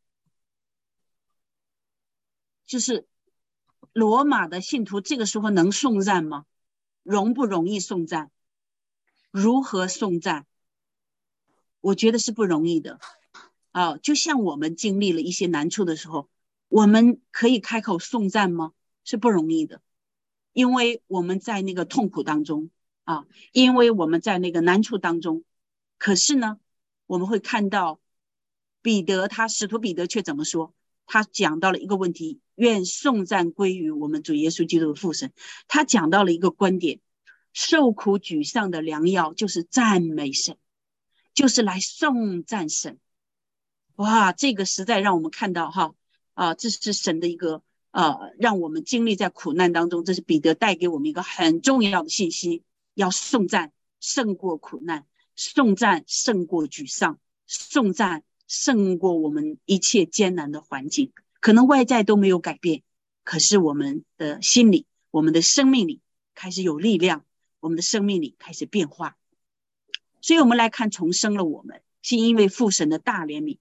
[2.64, 3.06] 就是
[3.92, 6.46] 罗马的信徒这个时候能送赞吗？
[7.02, 8.30] 容不容易送赞？
[9.30, 10.46] 如何送赞？
[11.80, 12.98] 我觉得是不容易的
[13.70, 13.96] 啊！
[13.98, 16.28] 就像我们经历了一些难处的时候，
[16.68, 18.72] 我们可以开口送赞吗？
[19.04, 19.80] 是不容易的，
[20.52, 22.70] 因为我们在那个痛苦当中
[23.06, 25.42] 啊，因为我们在那个难处当中。
[25.96, 26.58] 可是呢，
[27.06, 27.98] 我们会看到
[28.82, 30.74] 彼得，他使徒彼得却怎么说？
[31.06, 32.40] 他讲到了一个问题。
[32.56, 35.30] 愿颂赞归于我们主耶稣基督的父神。
[35.68, 37.00] 他讲到了一个观点：
[37.52, 40.56] 受苦沮丧的良药就是赞美神，
[41.34, 42.98] 就是来颂赞神。
[43.96, 45.94] 哇，这个实在让我们看到哈
[46.32, 50.02] 啊，这是神的一个呃，让我们经历在苦难当中。
[50.02, 52.62] 这是彼得带给我们一个很重要的信息：
[52.96, 55.06] 要颂赞胜过苦难，
[55.36, 61.12] 颂赞胜过沮丧，颂赞胜过我们一切艰难的环境。
[61.40, 62.82] 可能外在都没有改变，
[63.22, 66.00] 可是我们的心里、我们的生命里
[66.34, 67.26] 开始有力量，
[67.60, 69.18] 我们的生命里开始变化。
[70.22, 73.58] 所以，我们来看重生了我们，是因为父神的大怜悯。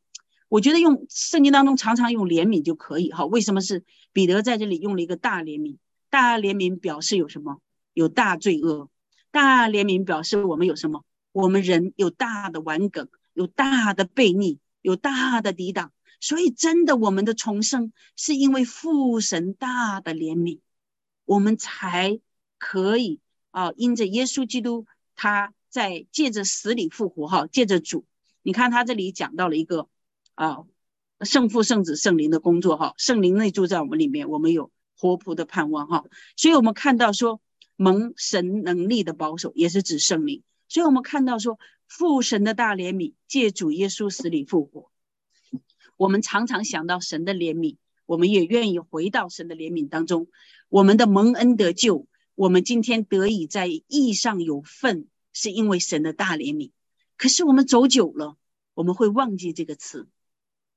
[0.48, 3.26] 我觉得用圣经当中常常用怜悯就可以哈。
[3.26, 5.76] 为什么是彼得在这里用了一个大怜悯？
[6.10, 7.60] 大怜悯表示有什么？
[7.94, 8.90] 有大罪恶。
[9.36, 11.04] 大怜悯表示我们有什么？
[11.34, 15.92] 我们人有大的顽梗，有大的悖逆，有大的抵挡。
[16.22, 20.62] 所以，真的，我们的重生是因为父神大的怜悯，
[21.26, 22.22] 我们才
[22.58, 23.20] 可以
[23.52, 24.86] 啊，因着耶稣基督，
[25.18, 28.06] 他在借着死里复活，哈，借着主，
[28.42, 29.90] 你看他这里讲到了一个
[30.36, 30.60] 啊，
[31.20, 36.06] 圣父、圣子、圣灵的工作，哈，圣灵内住在我们里面，我们有活泼的盼望，哈，
[36.38, 37.42] 所以我们看到说
[37.76, 44.92] 蒙神能力的保守，也是指圣灵，所以我们看到说父神的大怜悯，借主耶稣死里复活。
[45.98, 50.28] 我们常常想到神的怜悯，我们也愿意回到神的怜悯当中。
[50.70, 56.72] 我们的蒙恩得救，我们今天得以在义上有份，是因为神的大怜悯。
[57.18, 58.36] 可是我们走久了，
[58.74, 60.08] 我们会忘记这个词。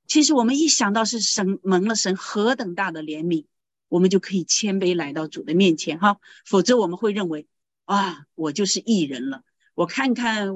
[0.07, 3.47] 其实我们一想到是神蒙了神何等大的怜悯，
[3.89, 6.19] 我们就可以谦卑来到主的面前哈。
[6.47, 7.47] 否则我们会认为
[7.85, 9.43] 啊，我就是艺人了。
[9.75, 10.49] 我看看，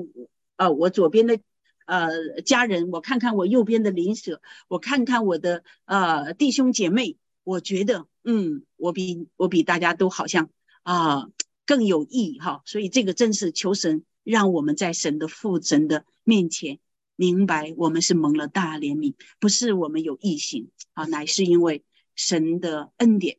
[0.57, 1.38] 呃，我左边的
[1.87, 10.51] 呃家人，我看看我右边的邻舍，我看看我的呃弟兄姐妹，我觉得，嗯，我比我比大家都好像
[10.83, 11.29] 啊
[11.64, 12.62] 更有意义哈。
[12.66, 16.79] 所以这个正是求神让我们在神的父神的面前。
[17.14, 23.38] 明白，我们是蒙了大怜悯，不是我们有异心啊，乃是因为神的恩典，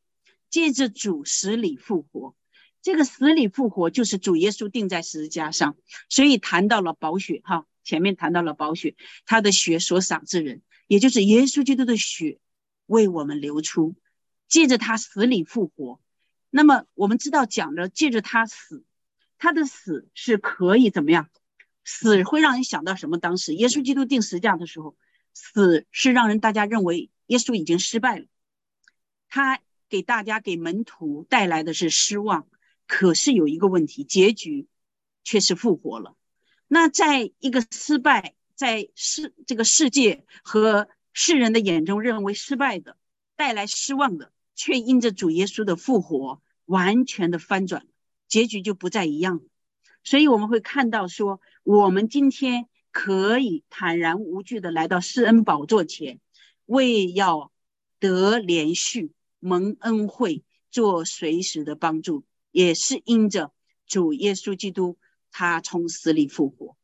[0.49, 2.35] 借着主死里复活。
[2.81, 5.77] 这个死里复活就是主耶稣钉在十字架上，
[6.09, 12.39] 所以谈到了宝血哈，前面谈到了宝血，他的血所赏之人，也就是耶稣基督的血
[12.85, 13.95] 为我们流出，
[14.49, 16.01] 借着他死里复活。
[16.49, 18.83] 那么我们知道讲着，借着他死，
[19.37, 21.29] 他的死是可以怎么样？
[21.85, 23.17] 死会让人想到什么？
[23.17, 24.95] 当时耶稣基督定十字架的时候，
[25.33, 28.25] 死是让人大家认为耶稣已经失败了，
[29.35, 32.47] 他给大家给门徒带来的是失望。
[32.85, 34.67] 可是有一个问题，结局
[35.23, 36.15] 却是复活了。
[36.67, 42.95] 那在一个失败，在世这个世界和世人的眼中认为失败的、
[43.35, 47.87] 带来失望的，却因着主耶稣的复活，完全的翻转，
[48.27, 49.41] 结局就不再一样。
[50.03, 51.41] 所以我们会看到说。
[51.63, 56.19] 我们今天可以坦然无惧的来到施恩宝座前，
[56.65, 57.51] 为要
[57.99, 59.13] 得连续
[59.43, 63.51] 蒙恩惠，做随时的帮助，也是因着
[63.85, 64.97] 主耶稣基督
[65.31, 66.77] 他从死里复活。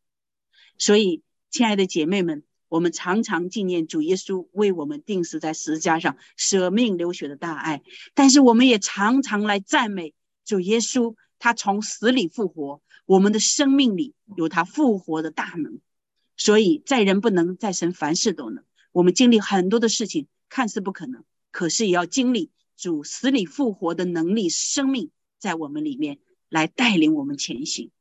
[0.78, 7.82] 所以，亲爱的姐妹们，我们常常纪念主耶稣为我们定死在十字架上舍命流血的大爱，
[8.14, 12.82] 但是我们也常常来赞美主耶稣，他从死里复活。
[13.06, 15.80] 我们的生命里有他复活的大能，
[16.36, 18.66] 所以在人不能，在神凡事都能。
[18.92, 27.92] 我们经历很多的事情，看似不可能，可是也要经历主死里复活的能力，生命在我们里面来带领我们前行。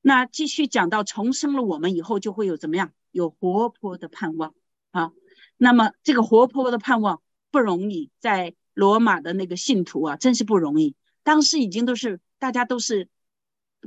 [0.00, 2.92] 那继续讲到重生了，我们以后就会有怎么样？
[3.10, 4.54] 有活泼的盼望
[4.90, 5.12] 啊。
[5.56, 10.94] 那么这个活泼的盼望不容易，在罗马的那个信徒啊，真是不容易。
[11.22, 13.08] 当时已经都是大家都是。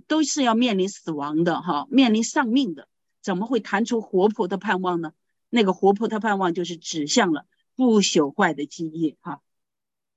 [0.08, 2.88] 都是要面临死亡的哈，面临丧命的，
[3.22, 5.12] 怎么会谈出活泼的盼望呢？
[5.50, 9.42] 那个活泼的盼望就是指向了不朽坏的基业哈。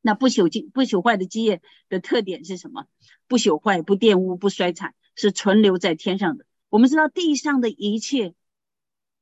[0.01, 2.87] 那不朽基不朽坏的基业的特点是什么？
[3.27, 6.47] 不朽坏、不玷污、不衰残，是存留在天上的。
[6.69, 8.35] 我们知道地上的一切，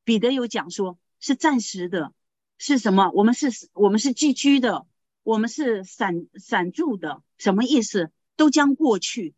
[0.05, 2.13] 彼得有讲说是暂时的，
[2.59, 3.11] 是什么？
[3.15, 4.87] 我们是我们是寄居的，
[5.23, 8.11] 我们是散散住的，什么意思？
[8.37, 9.35] 都将过去。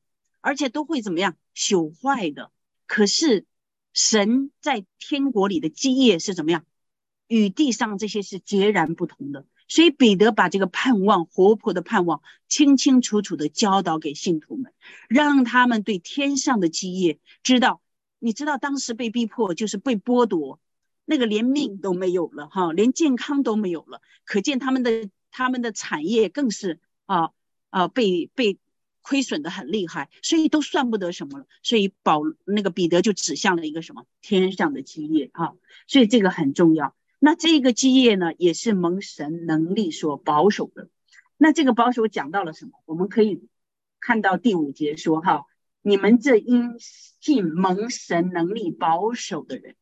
[0.47, 2.53] 而且都会怎么样朽坏的？
[2.85, 3.47] 可是
[3.95, 6.67] 神在天国里的基业是怎么样？
[7.27, 9.47] 与地上这些是截然不同的。
[9.67, 14.73] 所以彼得把这个盼望、活泼的盼望，清清楚楚的教导给信徒们，
[15.09, 17.81] 让他们对天上的基业知道。
[18.19, 20.61] 你知道当时被逼迫就是被剥夺，
[21.05, 24.01] 那个连命都没有了哈，连健康都没有了。
[24.25, 27.31] 可见他们的他们的产业更是啊
[27.71, 28.59] 啊被被。
[29.07, 31.45] 亏损的很厉害，所以都算不得什么了。
[31.63, 35.53] 所以保那个彼得就指向了一个什么天上的基业啊，
[35.87, 36.95] 所以这个很重要。
[37.25, 40.91] 那这个基业呢，也是蒙神能力所保守的。
[41.39, 42.73] 那这个保守讲到了什么？
[42.85, 43.49] 我们可以
[43.99, 45.47] 看到第五节说哈，
[45.81, 49.75] 你们这因信蒙神能力保守的人，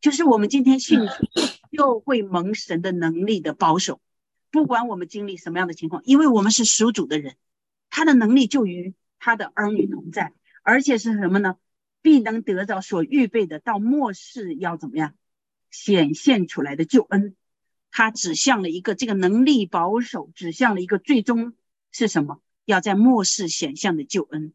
[0.00, 4.00] 就是我们今天信主又会蒙神的能力的保守，
[4.52, 7.34] 不管我们经历什么样的情况，因为我们是属主的人。
[7.90, 11.56] 他的能力就与他的儿女同在，而且是什么呢？
[12.00, 15.14] 必能得到所预备的，到末世要怎么样
[15.74, 17.34] 显现出来的救恩？
[17.90, 21.54] 他指向了一个这个能力保守，指向了一个最终
[21.90, 22.40] 是什么？
[22.64, 24.54] 要在末世显现的救恩。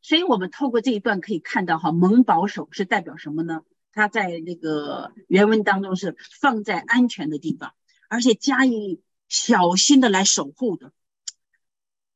[0.00, 3.62] 所以，我们透过这一段可以看到，哈，蒙保守是代表什么呢？
[3.92, 7.74] 他在那个原文当中是放在安全的地方，
[8.08, 10.92] 而且加以小心的来守护的。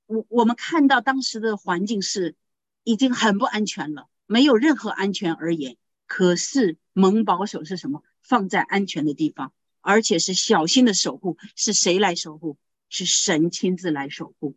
[0.06, 2.36] 我我们看到当时的环境是
[2.84, 5.76] 已经很不安全了，没有任何安全而言。
[6.12, 8.02] 可是蒙保守是什么？
[8.20, 11.38] 放在安全的地方，而且是小心的守护。
[11.56, 12.58] 是谁来守护？
[12.90, 14.54] 是神亲自来守护。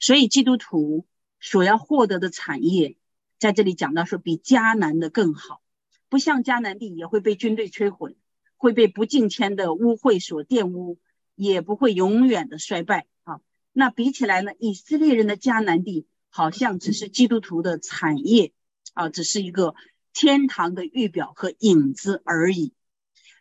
[0.00, 1.06] 所以基督徒
[1.38, 2.96] 所要获得的产业，
[3.38, 5.62] 在这里讲到说比迦南的更好，
[6.08, 8.16] 不像迦南地也会被军队摧毁，
[8.56, 10.98] 会被不敬虔的污秽所玷污，
[11.36, 13.38] 也不会永远的衰败啊。
[13.72, 14.50] 那比起来呢？
[14.58, 18.52] 以色列人的迦南地好像只是基督徒的产业
[18.94, 19.76] 啊，只是一个
[20.20, 22.72] 天堂的预表和影子而已。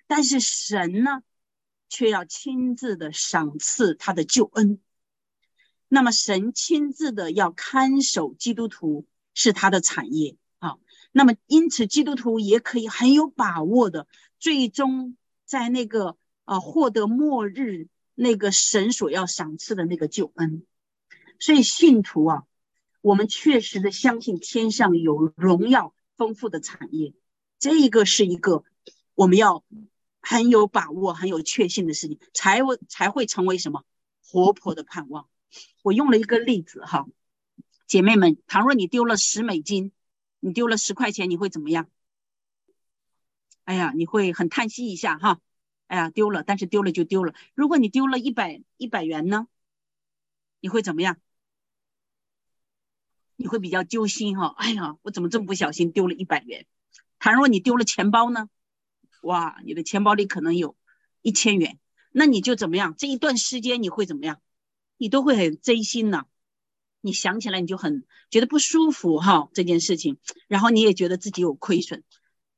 [0.06, 1.24] 但是神呢，
[1.90, 4.80] 却要亲自的赏赐他的救恩。
[5.88, 10.76] 那么神亲自的要看守基督徒是他的产业啊。
[11.12, 14.08] 那么因此基督徒也可以很有把握的，
[14.40, 16.16] 最终在那个
[16.46, 20.64] 啊获得末日那个神所要赏赐的那个救恩。
[21.40, 22.44] 所以信徒啊，
[23.02, 27.14] 我们确实的相信天上有荣耀丰富的产业，
[27.60, 28.64] 这一个是一个
[29.16, 29.64] 我们要
[30.20, 33.86] 很有把握、很有确信的事情，才会才会成为什么
[34.26, 35.30] 活泼的盼望。
[35.84, 37.08] 我用了一个例子哈，
[37.86, 39.94] 姐妹们，倘若你丢了十美金，
[40.40, 41.88] 你丢了十块钱，你会怎么样？
[43.64, 45.40] 哎呀，你会很叹息一下哈。
[45.88, 47.34] 哎呀，丢了，但是丢了就丢了。
[47.54, 49.48] 如果你丢了一百一百元呢，
[50.60, 51.18] 你会怎么样？
[53.38, 54.54] 你会比较揪心哈。
[54.58, 56.66] 哎呀，我怎么这么不小心丢了一百元？
[57.20, 58.50] 倘若你丢了钱包呢？
[59.22, 60.76] 哇，你的钱包里可能有
[61.22, 61.80] 一千元，
[62.12, 62.96] 那你就怎么样？
[62.98, 64.42] 这一段时间你会怎么样？
[64.98, 66.26] 你都会很真心呐，
[67.02, 70.18] 你想起来你就很觉得不舒服哈这件事情，
[70.48, 72.04] 然后你也觉得自己有亏损，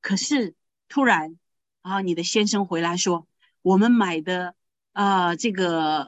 [0.01, 0.55] 可是
[0.87, 1.37] 突然
[1.81, 3.27] 啊，你的先生回来说，
[3.61, 4.55] 我们买的
[4.93, 6.07] 啊这个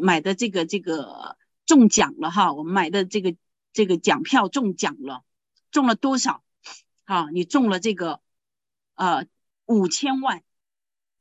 [0.00, 3.36] 买的这个这个中奖了哈，我们买的这个
[3.78, 5.22] 这个奖票中奖了，
[5.70, 6.42] 中了多少？
[7.04, 8.20] 啊，你中了这个
[8.96, 9.28] 呃
[9.66, 10.42] 五千万，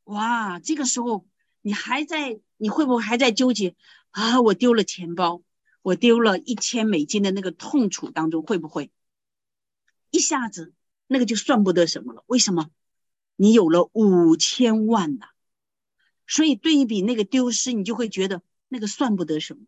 [0.06, 1.28] 哇，这个时候
[1.62, 3.76] 你还在，你会不会还在纠结？
[4.10, 4.42] 啊！
[4.42, 5.44] 我丢了钱包，
[5.84, 8.90] 我丢了一千美金的那个痛楚当中，会不会
[10.10, 10.74] 一下子
[11.06, 12.24] 那个就算不得什么了？
[12.26, 12.72] 为什么？
[13.36, 15.28] 你有了五千万呐，
[16.26, 19.68] 所以对比那个丢失，你就会觉得那个算不得什么。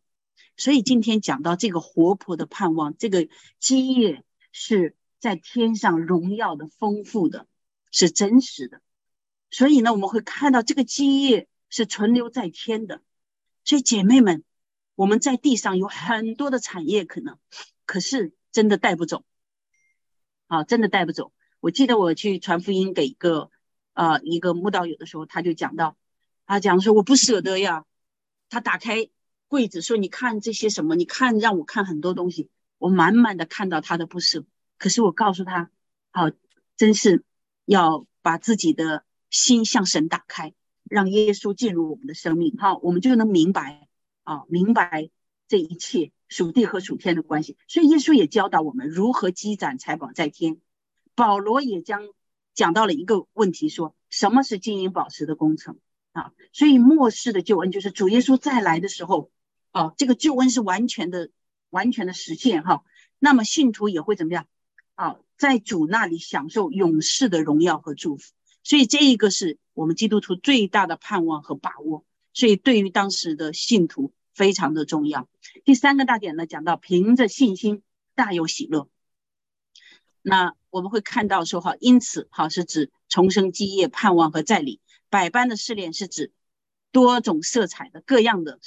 [0.60, 3.30] 所以今天讲到这个活泼的盼望，这个
[3.60, 7.48] 基业是在天上荣耀的、丰富的，
[7.92, 8.82] 是真实的。
[9.50, 13.02] 所以呢，我们会看到这个基业是存留在天的。
[13.64, 14.44] 所以姐妹们，
[14.96, 17.40] 我们在地上有很多的产业可能，
[17.86, 19.24] 可是真的带不走，
[20.48, 21.32] 啊，真的带不走。
[21.62, 23.50] 我记得我去传福音给一个
[23.94, 25.96] 呃一个慕道友的时候，他就讲到，
[26.46, 27.86] 他讲说我不舍得呀。
[28.50, 29.10] 他打开
[29.50, 30.96] 柜子说：“你看这些什么？
[30.96, 34.46] 你看让我看很多东西，我满满的看到他的不舍。
[34.78, 35.70] 可是我告诉他，
[36.12, 36.32] 好，
[36.78, 37.26] 真是
[37.66, 40.54] 要把自己的心向神打开。”
[40.90, 43.88] 让耶稣进入我们的生命，好，我们就能明白
[44.24, 45.12] 啊，明白
[45.48, 47.58] 这一切属地和属天的关系。
[47.68, 50.58] 所以耶稣也教导我们如何积攒财宝在天。
[51.14, 52.02] 保罗也将
[52.56, 55.78] 讲到了一个问题，说什么是金银宝石的工程
[56.12, 56.32] 啊？
[56.54, 59.30] 所以末世的救恩就是主耶稣再来的时候，
[59.80, 61.30] 啊，这个救恩是完全的、
[61.70, 62.84] 完全的实现，哈。
[63.18, 64.46] 那么信徒也会怎么样？
[64.96, 68.34] 啊，在主那里享受永世的荣耀和祝福。
[68.62, 75.30] 所以这一个是我们基督徒最大的盼望和把握，所以对于当时的信徒非常的重要。
[75.64, 77.82] 第三个大点呢，讲到凭着信心
[78.16, 78.90] 大有喜乐。
[80.22, 84.82] 那我们会看到说哈，因此哈是指重生基业、盼望和在理。
[85.10, 86.34] 百般的试炼是指
[86.92, 88.60] 多种色彩的各样的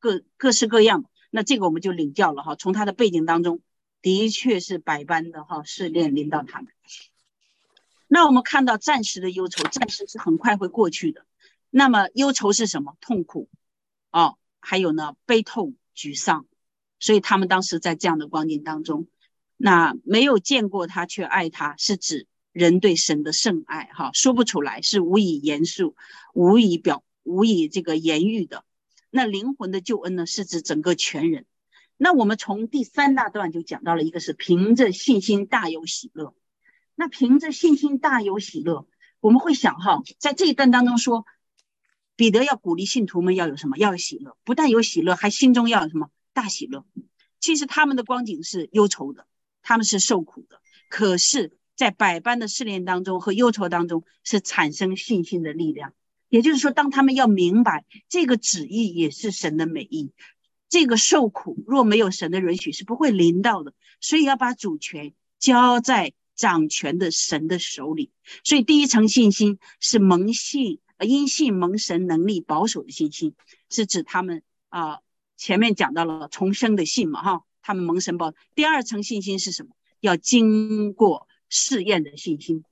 [0.00, 1.04] 各各式各样。
[1.30, 3.60] 那这个我们就领教了哈，从他的背景当中，
[4.02, 6.72] 的确是百般的哈试炼临到他们。
[8.08, 11.24] 那我们看到暂时的忧愁，暂时是很快会过去的。
[11.70, 12.96] 那么忧愁是什么？
[13.00, 13.48] 痛苦，
[14.10, 16.46] 哦，还有呢，悲痛、沮丧。
[16.98, 19.06] 所以他们当时在这样的光景当中，
[19.56, 25.94] 那没有见过他却爱他，是指人对神的圣爱，哈，说不出来，是无以言述、
[26.34, 28.64] 无以表、无以这个言喻的。
[29.10, 31.46] 那灵魂的救恩呢，是指整个全人。
[31.96, 36.34] 那我们从第三大段就讲到了一个是凭着信心大有喜乐。
[36.94, 38.86] 那凭着信心大有喜乐，
[39.20, 41.26] 我们会想哈，在这一段当中说，
[42.14, 43.78] 彼得要鼓励信徒们要有什么？
[43.78, 46.10] 要有喜乐，不但有喜乐，还心中要有什么？
[46.32, 46.84] 大喜乐。
[47.38, 49.26] 其实他们的光景是忧愁的，
[49.62, 55.94] 他们是受苦的，可是，在百般的试炼当中和忧愁当中，是产生信心的力量。
[56.30, 60.12] 也就是说，当他们要明白这个旨意也是神的美意，
[60.70, 66.14] 这个受苦若没有神的允许是不会临到的，所以要把主权交在。
[66.36, 68.12] 掌权的神的手里，
[68.44, 73.34] 所以第一层信心是蒙信，呃，因信蒙神能力保守的信心，
[73.68, 75.00] 是指他们啊，
[75.36, 78.32] 前面讲到了重生的信嘛，哈，他们蒙神保。
[78.54, 79.74] 第二层信心是什么？
[80.00, 82.64] 要经过试验的信心，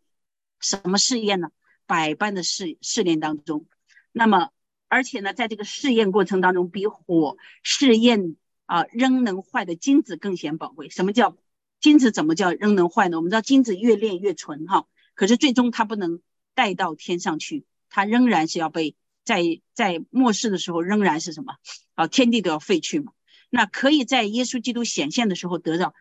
[0.59, 1.51] 什么试验呢？
[1.89, 3.67] 百般的试试炼当中，
[4.13, 4.51] 那么
[4.87, 8.37] 而且呢，在这个试验过程当中，比火试验
[8.67, 10.89] 啊仍能坏的金子更显宝贵。
[10.91, 11.37] 什么叫？
[11.81, 13.19] 金子怎么叫仍能坏呢？
[13.19, 16.21] 我们知道金子越炼越纯哈，可是最终它不能
[16.55, 19.43] 带到天上去，它仍然是要被在
[19.75, 21.55] 在末世的时候仍然是什么？
[21.95, 23.13] 啊，天地都要废去嘛。
[23.49, 25.95] 那可以在耶稣基督显现的时候得到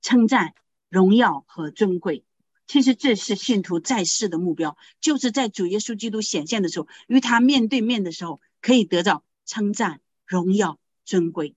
[0.00, 0.54] 称赞、
[0.88, 2.24] 荣耀和尊贵。
[2.68, 11.56] 其实这是信徒在世的目标，就是在主耶稣基督显现的时候，与他面对面的时候，可以得到称赞、荣耀、尊贵。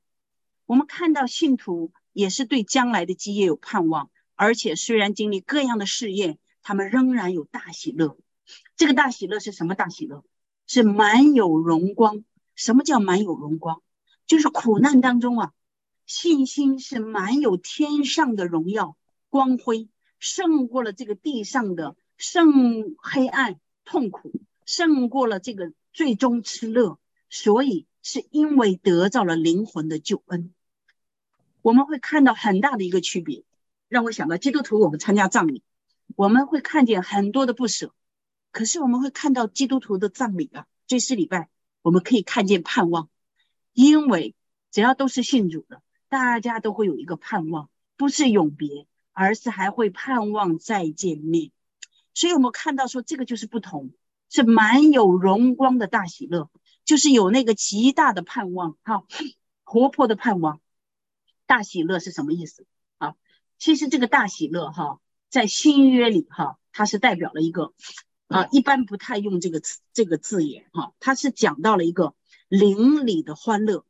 [0.66, 8.18] 我们看到信徒也是对将来的基业有盼望，而且虽然经历各样的试验，他们仍然有大喜乐。
[8.78, 10.24] 这个大喜乐是什么大喜乐？
[10.66, 12.24] 是满有荣光。
[12.56, 13.82] 什么叫满有荣光？
[14.28, 15.52] 就是苦难当中啊，
[16.06, 18.96] 信心是满有天上的荣耀
[19.30, 19.90] 光辉，
[20.22, 24.32] 胜过了这个地上的胜黑暗痛苦，
[24.66, 26.98] 胜过了这个最终之乐。
[27.30, 30.54] 所以是因为得到了灵魂的救恩。
[31.62, 33.44] 我们会看到很大的一个区别，
[33.88, 35.64] 让我想到基督徒，我们参加葬礼，
[36.16, 37.94] 我们会看见很多的不舍。
[38.52, 41.50] 可是我们会看到基督徒的葬礼啊，追思礼拜，
[41.82, 43.10] 我们可以看见盼望，
[43.72, 44.36] 因为
[44.72, 51.52] 只要都是信主的，大家都会有一个盼望，不是永别，而是还会盼望再见面。
[52.14, 53.92] 所以，我们看到说这个就是不同，
[54.30, 56.50] 是满有荣光的大喜乐，
[56.86, 59.04] 就是有那个极大的盼望，哈，
[59.64, 60.60] 活泼的盼望。
[61.46, 62.66] 大喜乐是什么意思？
[62.98, 63.16] 啊，
[63.58, 65.00] 其实这个大喜乐，哈，
[65.30, 67.74] 在新约里，哈，它是代表了一个。
[68.28, 72.16] 啊，一般不太用这个词这个字眼哈，它是讲到了一个
[72.48, 73.86] 灵里的欢乐，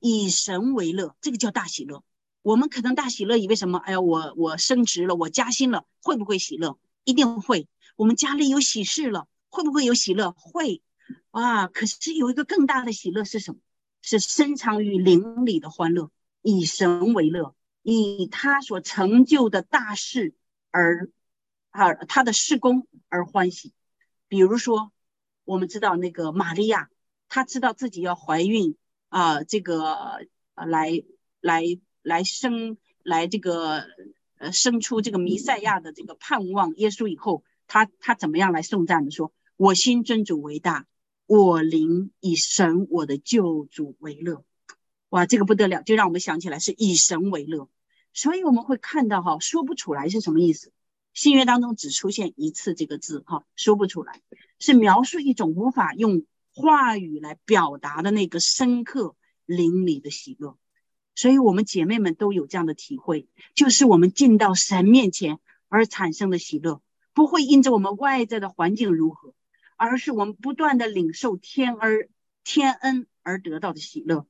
[0.00, 2.02] 以神为乐，这个叫大喜乐。
[2.46, 3.78] 我们可能大喜乐以为什么？
[3.78, 6.78] 哎呀，我我升职了，我加薪了，会不会喜乐？
[7.02, 7.66] 一定会。
[7.96, 10.30] 我们家里有喜事了，会不会有喜乐？
[10.30, 10.80] 会。
[11.32, 13.60] 啊，可是有一个更大的喜乐是什么？
[14.00, 20.32] 是深藏于灵里的欢乐，以神为乐，以他所成就的大事
[20.70, 21.10] 而。
[21.70, 23.74] 啊，他的事工而欢喜，
[24.28, 24.92] 比如说，
[25.44, 26.90] 我们知道那个玛利亚，
[27.28, 28.76] 她知道自己要怀孕
[29.08, 30.24] 啊，这个
[30.54, 31.02] 来
[31.40, 31.64] 来
[32.06, 33.84] 来生来这个
[34.38, 39.10] 呃生出这个弥赛亚的这个盼望耶稣以后，他他怎么样来颂赞的？
[39.10, 40.86] 说：“我心尊主为大，
[41.26, 44.44] 我灵以神我的救主为乐。”
[45.10, 47.68] 哇，这个不得了，就让我们想起来是以神为乐，
[48.12, 50.72] 所以我们会看到哈，说不出来是什么意思。
[51.12, 54.22] 新约当中只出现一次这个字，哈，说不出来，
[54.60, 60.56] 是描述一种无法用话语来表达的那个深刻淋漓的喜乐。
[61.16, 66.80] 所以，我们姐妹们都有这样的体会，就是我们进到神面前而产生的喜乐，
[67.14, 69.34] 不会因着我们外在的环境如何，
[69.76, 72.08] 而是我们不断的领受天而
[72.44, 74.26] 天恩而得到的喜乐，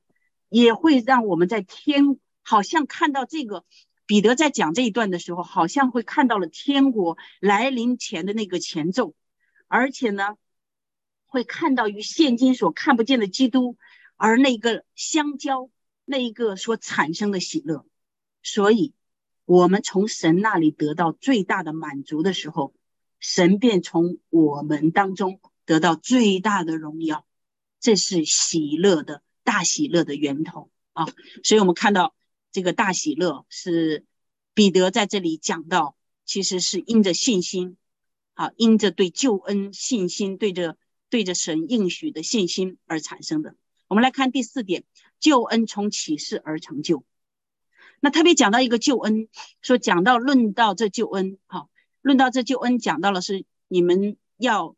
[0.49, 3.63] 也会让我们在天好像看到这个。
[4.05, 9.13] 彼得在讲这一段的时候，好像会看到了天国来临前的那个前奏，
[9.67, 10.37] 而且呢，
[11.25, 13.75] 会看到与现今所看不见的基督，
[14.15, 15.69] 而那个相交，
[16.07, 17.85] 那一个所产生的喜乐。
[18.41, 18.93] 所以，
[19.45, 22.73] 我们从神那里得到最大的满足的时候，
[23.19, 27.27] 神便从我们当中得到最大的荣耀。
[27.79, 31.05] 这是喜乐的大喜乐的源头啊！
[31.43, 32.15] 所以我们看到。
[32.49, 34.05] 这个大喜乐是
[34.55, 35.95] 彼得在这里讲到，
[36.25, 37.77] 其实是因着信心，
[38.33, 40.75] 啊，因着对救恩信心，对着
[41.11, 43.55] 对着神应许的信心而产生的。
[43.87, 44.85] 我们来看第四点，
[45.19, 47.03] 救恩从启示而成就。
[47.99, 49.27] 那特别讲到一个救恩，
[49.61, 51.67] 说讲到论到这救恩，哈，
[52.01, 54.75] 论到这救恩，讲到了是你们要。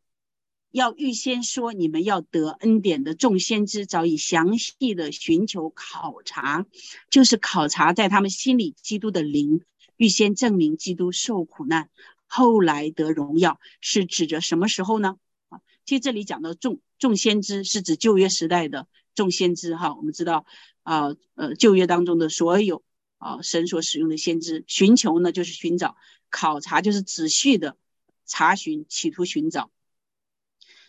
[0.71, 6.67] 要预先说，你们要得恩典的众先知早已详细的寻求考察，
[7.09, 9.63] 就是考察在他们心里基督的灵，
[9.97, 11.89] 预先证明基督受苦难，
[12.27, 15.17] 后来得荣耀，是指着什么时候呢？
[15.47, 19.93] 啊，其实这里讲的众众先知是指旧约时代的众先知哈。
[19.95, 20.45] 我们知道
[20.83, 22.83] 啊，呃，旧约当中的所有
[23.17, 25.95] 啊神所使用的先知，寻求呢就是寻找，
[26.29, 27.77] 考察就是仔细的
[28.25, 29.71] 查询，企图寻找。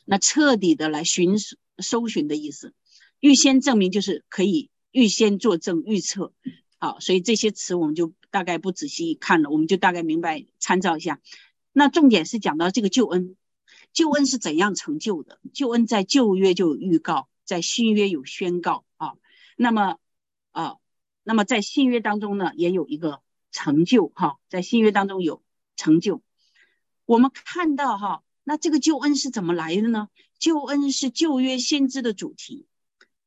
[0.05, 1.37] 那彻底的来寻
[1.79, 2.75] 搜寻的意思，
[3.21, 6.33] 预先证明就是可以预先作证预测，
[6.79, 11.21] 好，所以这些词我们就大概不仔细看了，我们就大概明白参照一下。
[11.73, 13.37] 那重点是讲到这个救恩，
[13.93, 15.39] 救恩是怎样成就的？
[15.53, 19.15] 救恩在旧约就有预告，在新约有宣告啊。
[19.57, 19.99] 那么
[20.53, 20.77] 啊，
[21.25, 25.43] 那么在新约当中呢，也有一个成就哈，在新约当中有
[25.75, 26.23] 成就，
[27.07, 28.23] 我们看到哈。
[28.45, 30.09] 那这个救恩是怎么来的呢？
[30.39, 32.69] 救恩是旧约先知的主题，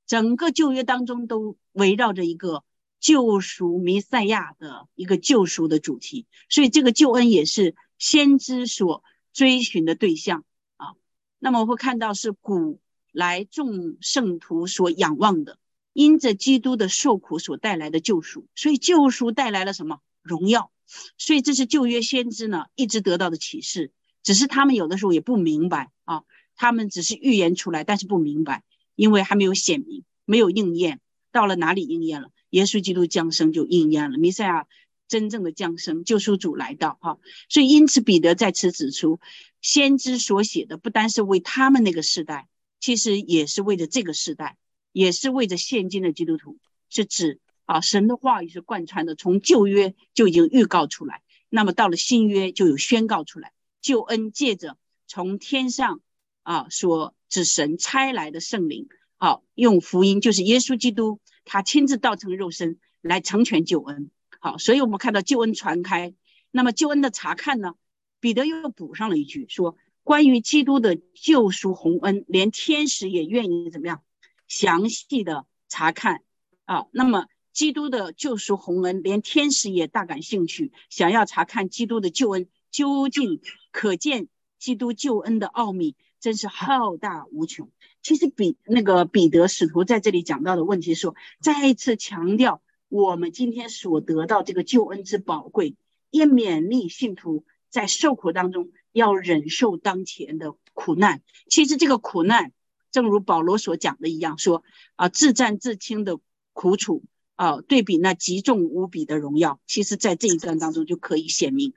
[0.05, 2.63] 整个旧约当中都围绕着一个
[3.01, 9.03] 救赎弥赛亚的一个救赎的主题，所以这个救恩也是先知所
[9.33, 10.45] 追寻的对象
[10.77, 10.95] 啊。
[11.39, 12.79] 那么我会看到是古
[13.13, 15.57] 来众圣徒所仰望的，
[15.93, 20.71] 因着基督的受苦所带来的救赎，所以救赎带来了什么荣耀？
[21.17, 23.91] 所以这是旧约先知呢一直得到的启示，
[24.23, 26.23] 只是他们有的时候也不明白啊，
[26.55, 28.63] 他们只是预言出来，但是不明白，
[28.95, 30.99] 因为还没有显明，没有应验。
[31.31, 32.29] 到了哪里应验了？
[32.49, 34.67] 耶稣基督降生就应验了，弥赛亚
[35.07, 37.17] 真正的降生，救赎主来到哈。
[37.49, 39.19] 所以因此彼得在此指出，
[39.61, 42.47] 先知所写的不单是为他们那个时代，
[42.83, 44.57] 其实也是为着这个时代，
[44.91, 46.57] 也是为着现今的基督徒，
[46.89, 47.39] 是指。
[47.65, 53.53] 啊，神的话语是贯穿的，从旧约就已经预告出来，那么到了新约就有宣告出来。
[53.81, 54.77] 救恩借着
[55.07, 56.01] 从天上
[56.41, 64.11] 啊所指神差来的圣灵，好用福音，就是耶稣基督他亲自道成肉身来成全救恩。
[64.41, 66.13] 好，所以我们看到救恩传开，
[66.51, 67.75] 那么救恩的查看呢？
[68.19, 74.03] 彼得又补上了一句，说关于基督的救赎洪恩，连天使也愿意怎么样
[74.47, 76.21] 详细的查看
[76.65, 76.85] 啊？
[76.91, 77.25] 那么。
[77.53, 83.41] 基督的救赎洪恩，连天使也大感兴趣，想要查看基督的救恩究竟。
[83.71, 84.27] 可见
[84.57, 87.69] 基督救恩的奥秘真是浩大无穷。
[88.01, 95.75] 其实彼那个彼得使徒在这里讲到的问题，说再一次强调我们今天所得到这个救恩之宝贵，
[96.09, 101.21] 也勉励信徒在受苦当中要忍受当前的苦难。
[101.49, 102.53] 其实这个苦难，
[102.91, 104.63] 正如保罗所讲的一样，说
[104.95, 106.19] 啊自战自清的
[106.53, 107.03] 苦楚。
[107.35, 111.73] 啊，对比那极重无比的荣耀，其实在这一段当中就可以显明。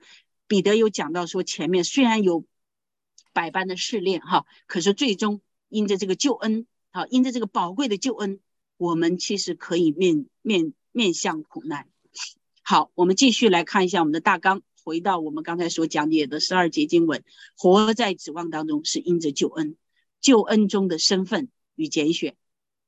[0.47, 2.45] 彼得有讲到说，前面虽然有
[3.33, 8.39] 百般的试炼，哈，可是最终因着这个救恩，啊，因着这个宝贵的救恩，
[8.77, 11.87] 我们其实可以面面面向苦难。
[12.61, 17.25] 好，我们继续来看一下我们的大纲，回到我们刚才所讲解的十二节经文，
[17.57, 19.75] 活在指望当中是因着救恩，
[20.21, 22.37] 救恩中的身份与拣选，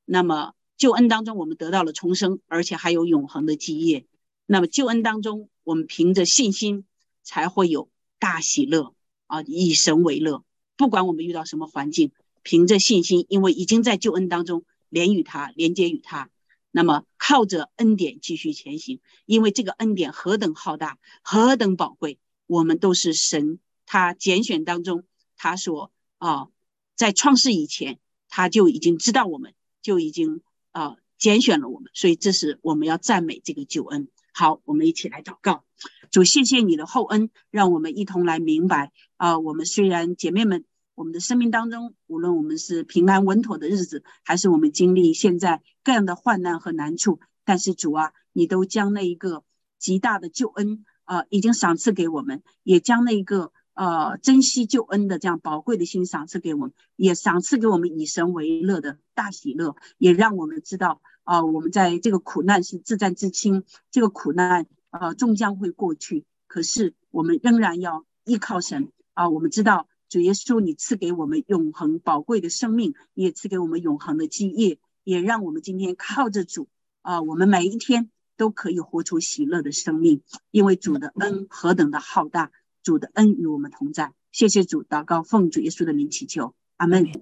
[0.06, 0.54] 那么。
[0.78, 4.06] 救恩当中，我们得到了重生，而且还有永恒的基业。
[4.46, 6.86] 那么救恩当中，我们凭着信心
[7.22, 8.94] 才会有大喜乐
[9.26, 9.42] 啊！
[9.42, 10.42] 以神为乐，
[10.78, 16.30] 不管我们遇到什么环境，凭着信心，因为已经在救恩当中连与他连接与他，
[16.70, 19.00] 那么靠着恩典继续前行。
[19.26, 25.04] 因为这个恩典何等浩大，何等宝贵，我们都是神他拣选当中，
[25.36, 26.48] 他所啊，
[26.96, 27.98] 在创世以前，
[28.28, 30.42] 他就已经知道我们，就已经。
[30.72, 34.06] 啊，拣选了我们，所以这是我们要赞美这个救恩。
[34.32, 35.64] 好，我们一起来祷告，
[36.12, 39.40] 主，谢谢你的厚恩，让我们一同来明白啊。
[39.40, 40.64] 我们虽然姐妹们，
[41.00, 49.42] 我们的生命当中，无论我们是平安稳妥的日子，还是我们经历现在各样的患难和难处，但是主啊，你都将那一个
[49.78, 53.50] 极大的救恩啊，已经赏赐给我们，也将那一个。
[53.72, 69.30] 呃，珍惜救恩的这样宝贵的心赏赐给我们，也赏赐给我们以神为乐的大喜乐，也让我们知道啊，我们在这个苦难是自战自清，这个苦难呃终将会过去，可是我们仍然要依靠神啊。
[69.30, 76.68] 我们知道主耶稣，你赐给我们永恒宝贵的生命，也赐给我们永恒的基业，也让我们今天靠着主
[77.00, 82.50] 啊，我们每一天都可以活出喜乐的生命，因为主的恩何等的浩大。
[82.82, 87.12] 主的恩与我们同在，谢谢主，祷告奉主耶稣的名祈求，阿门。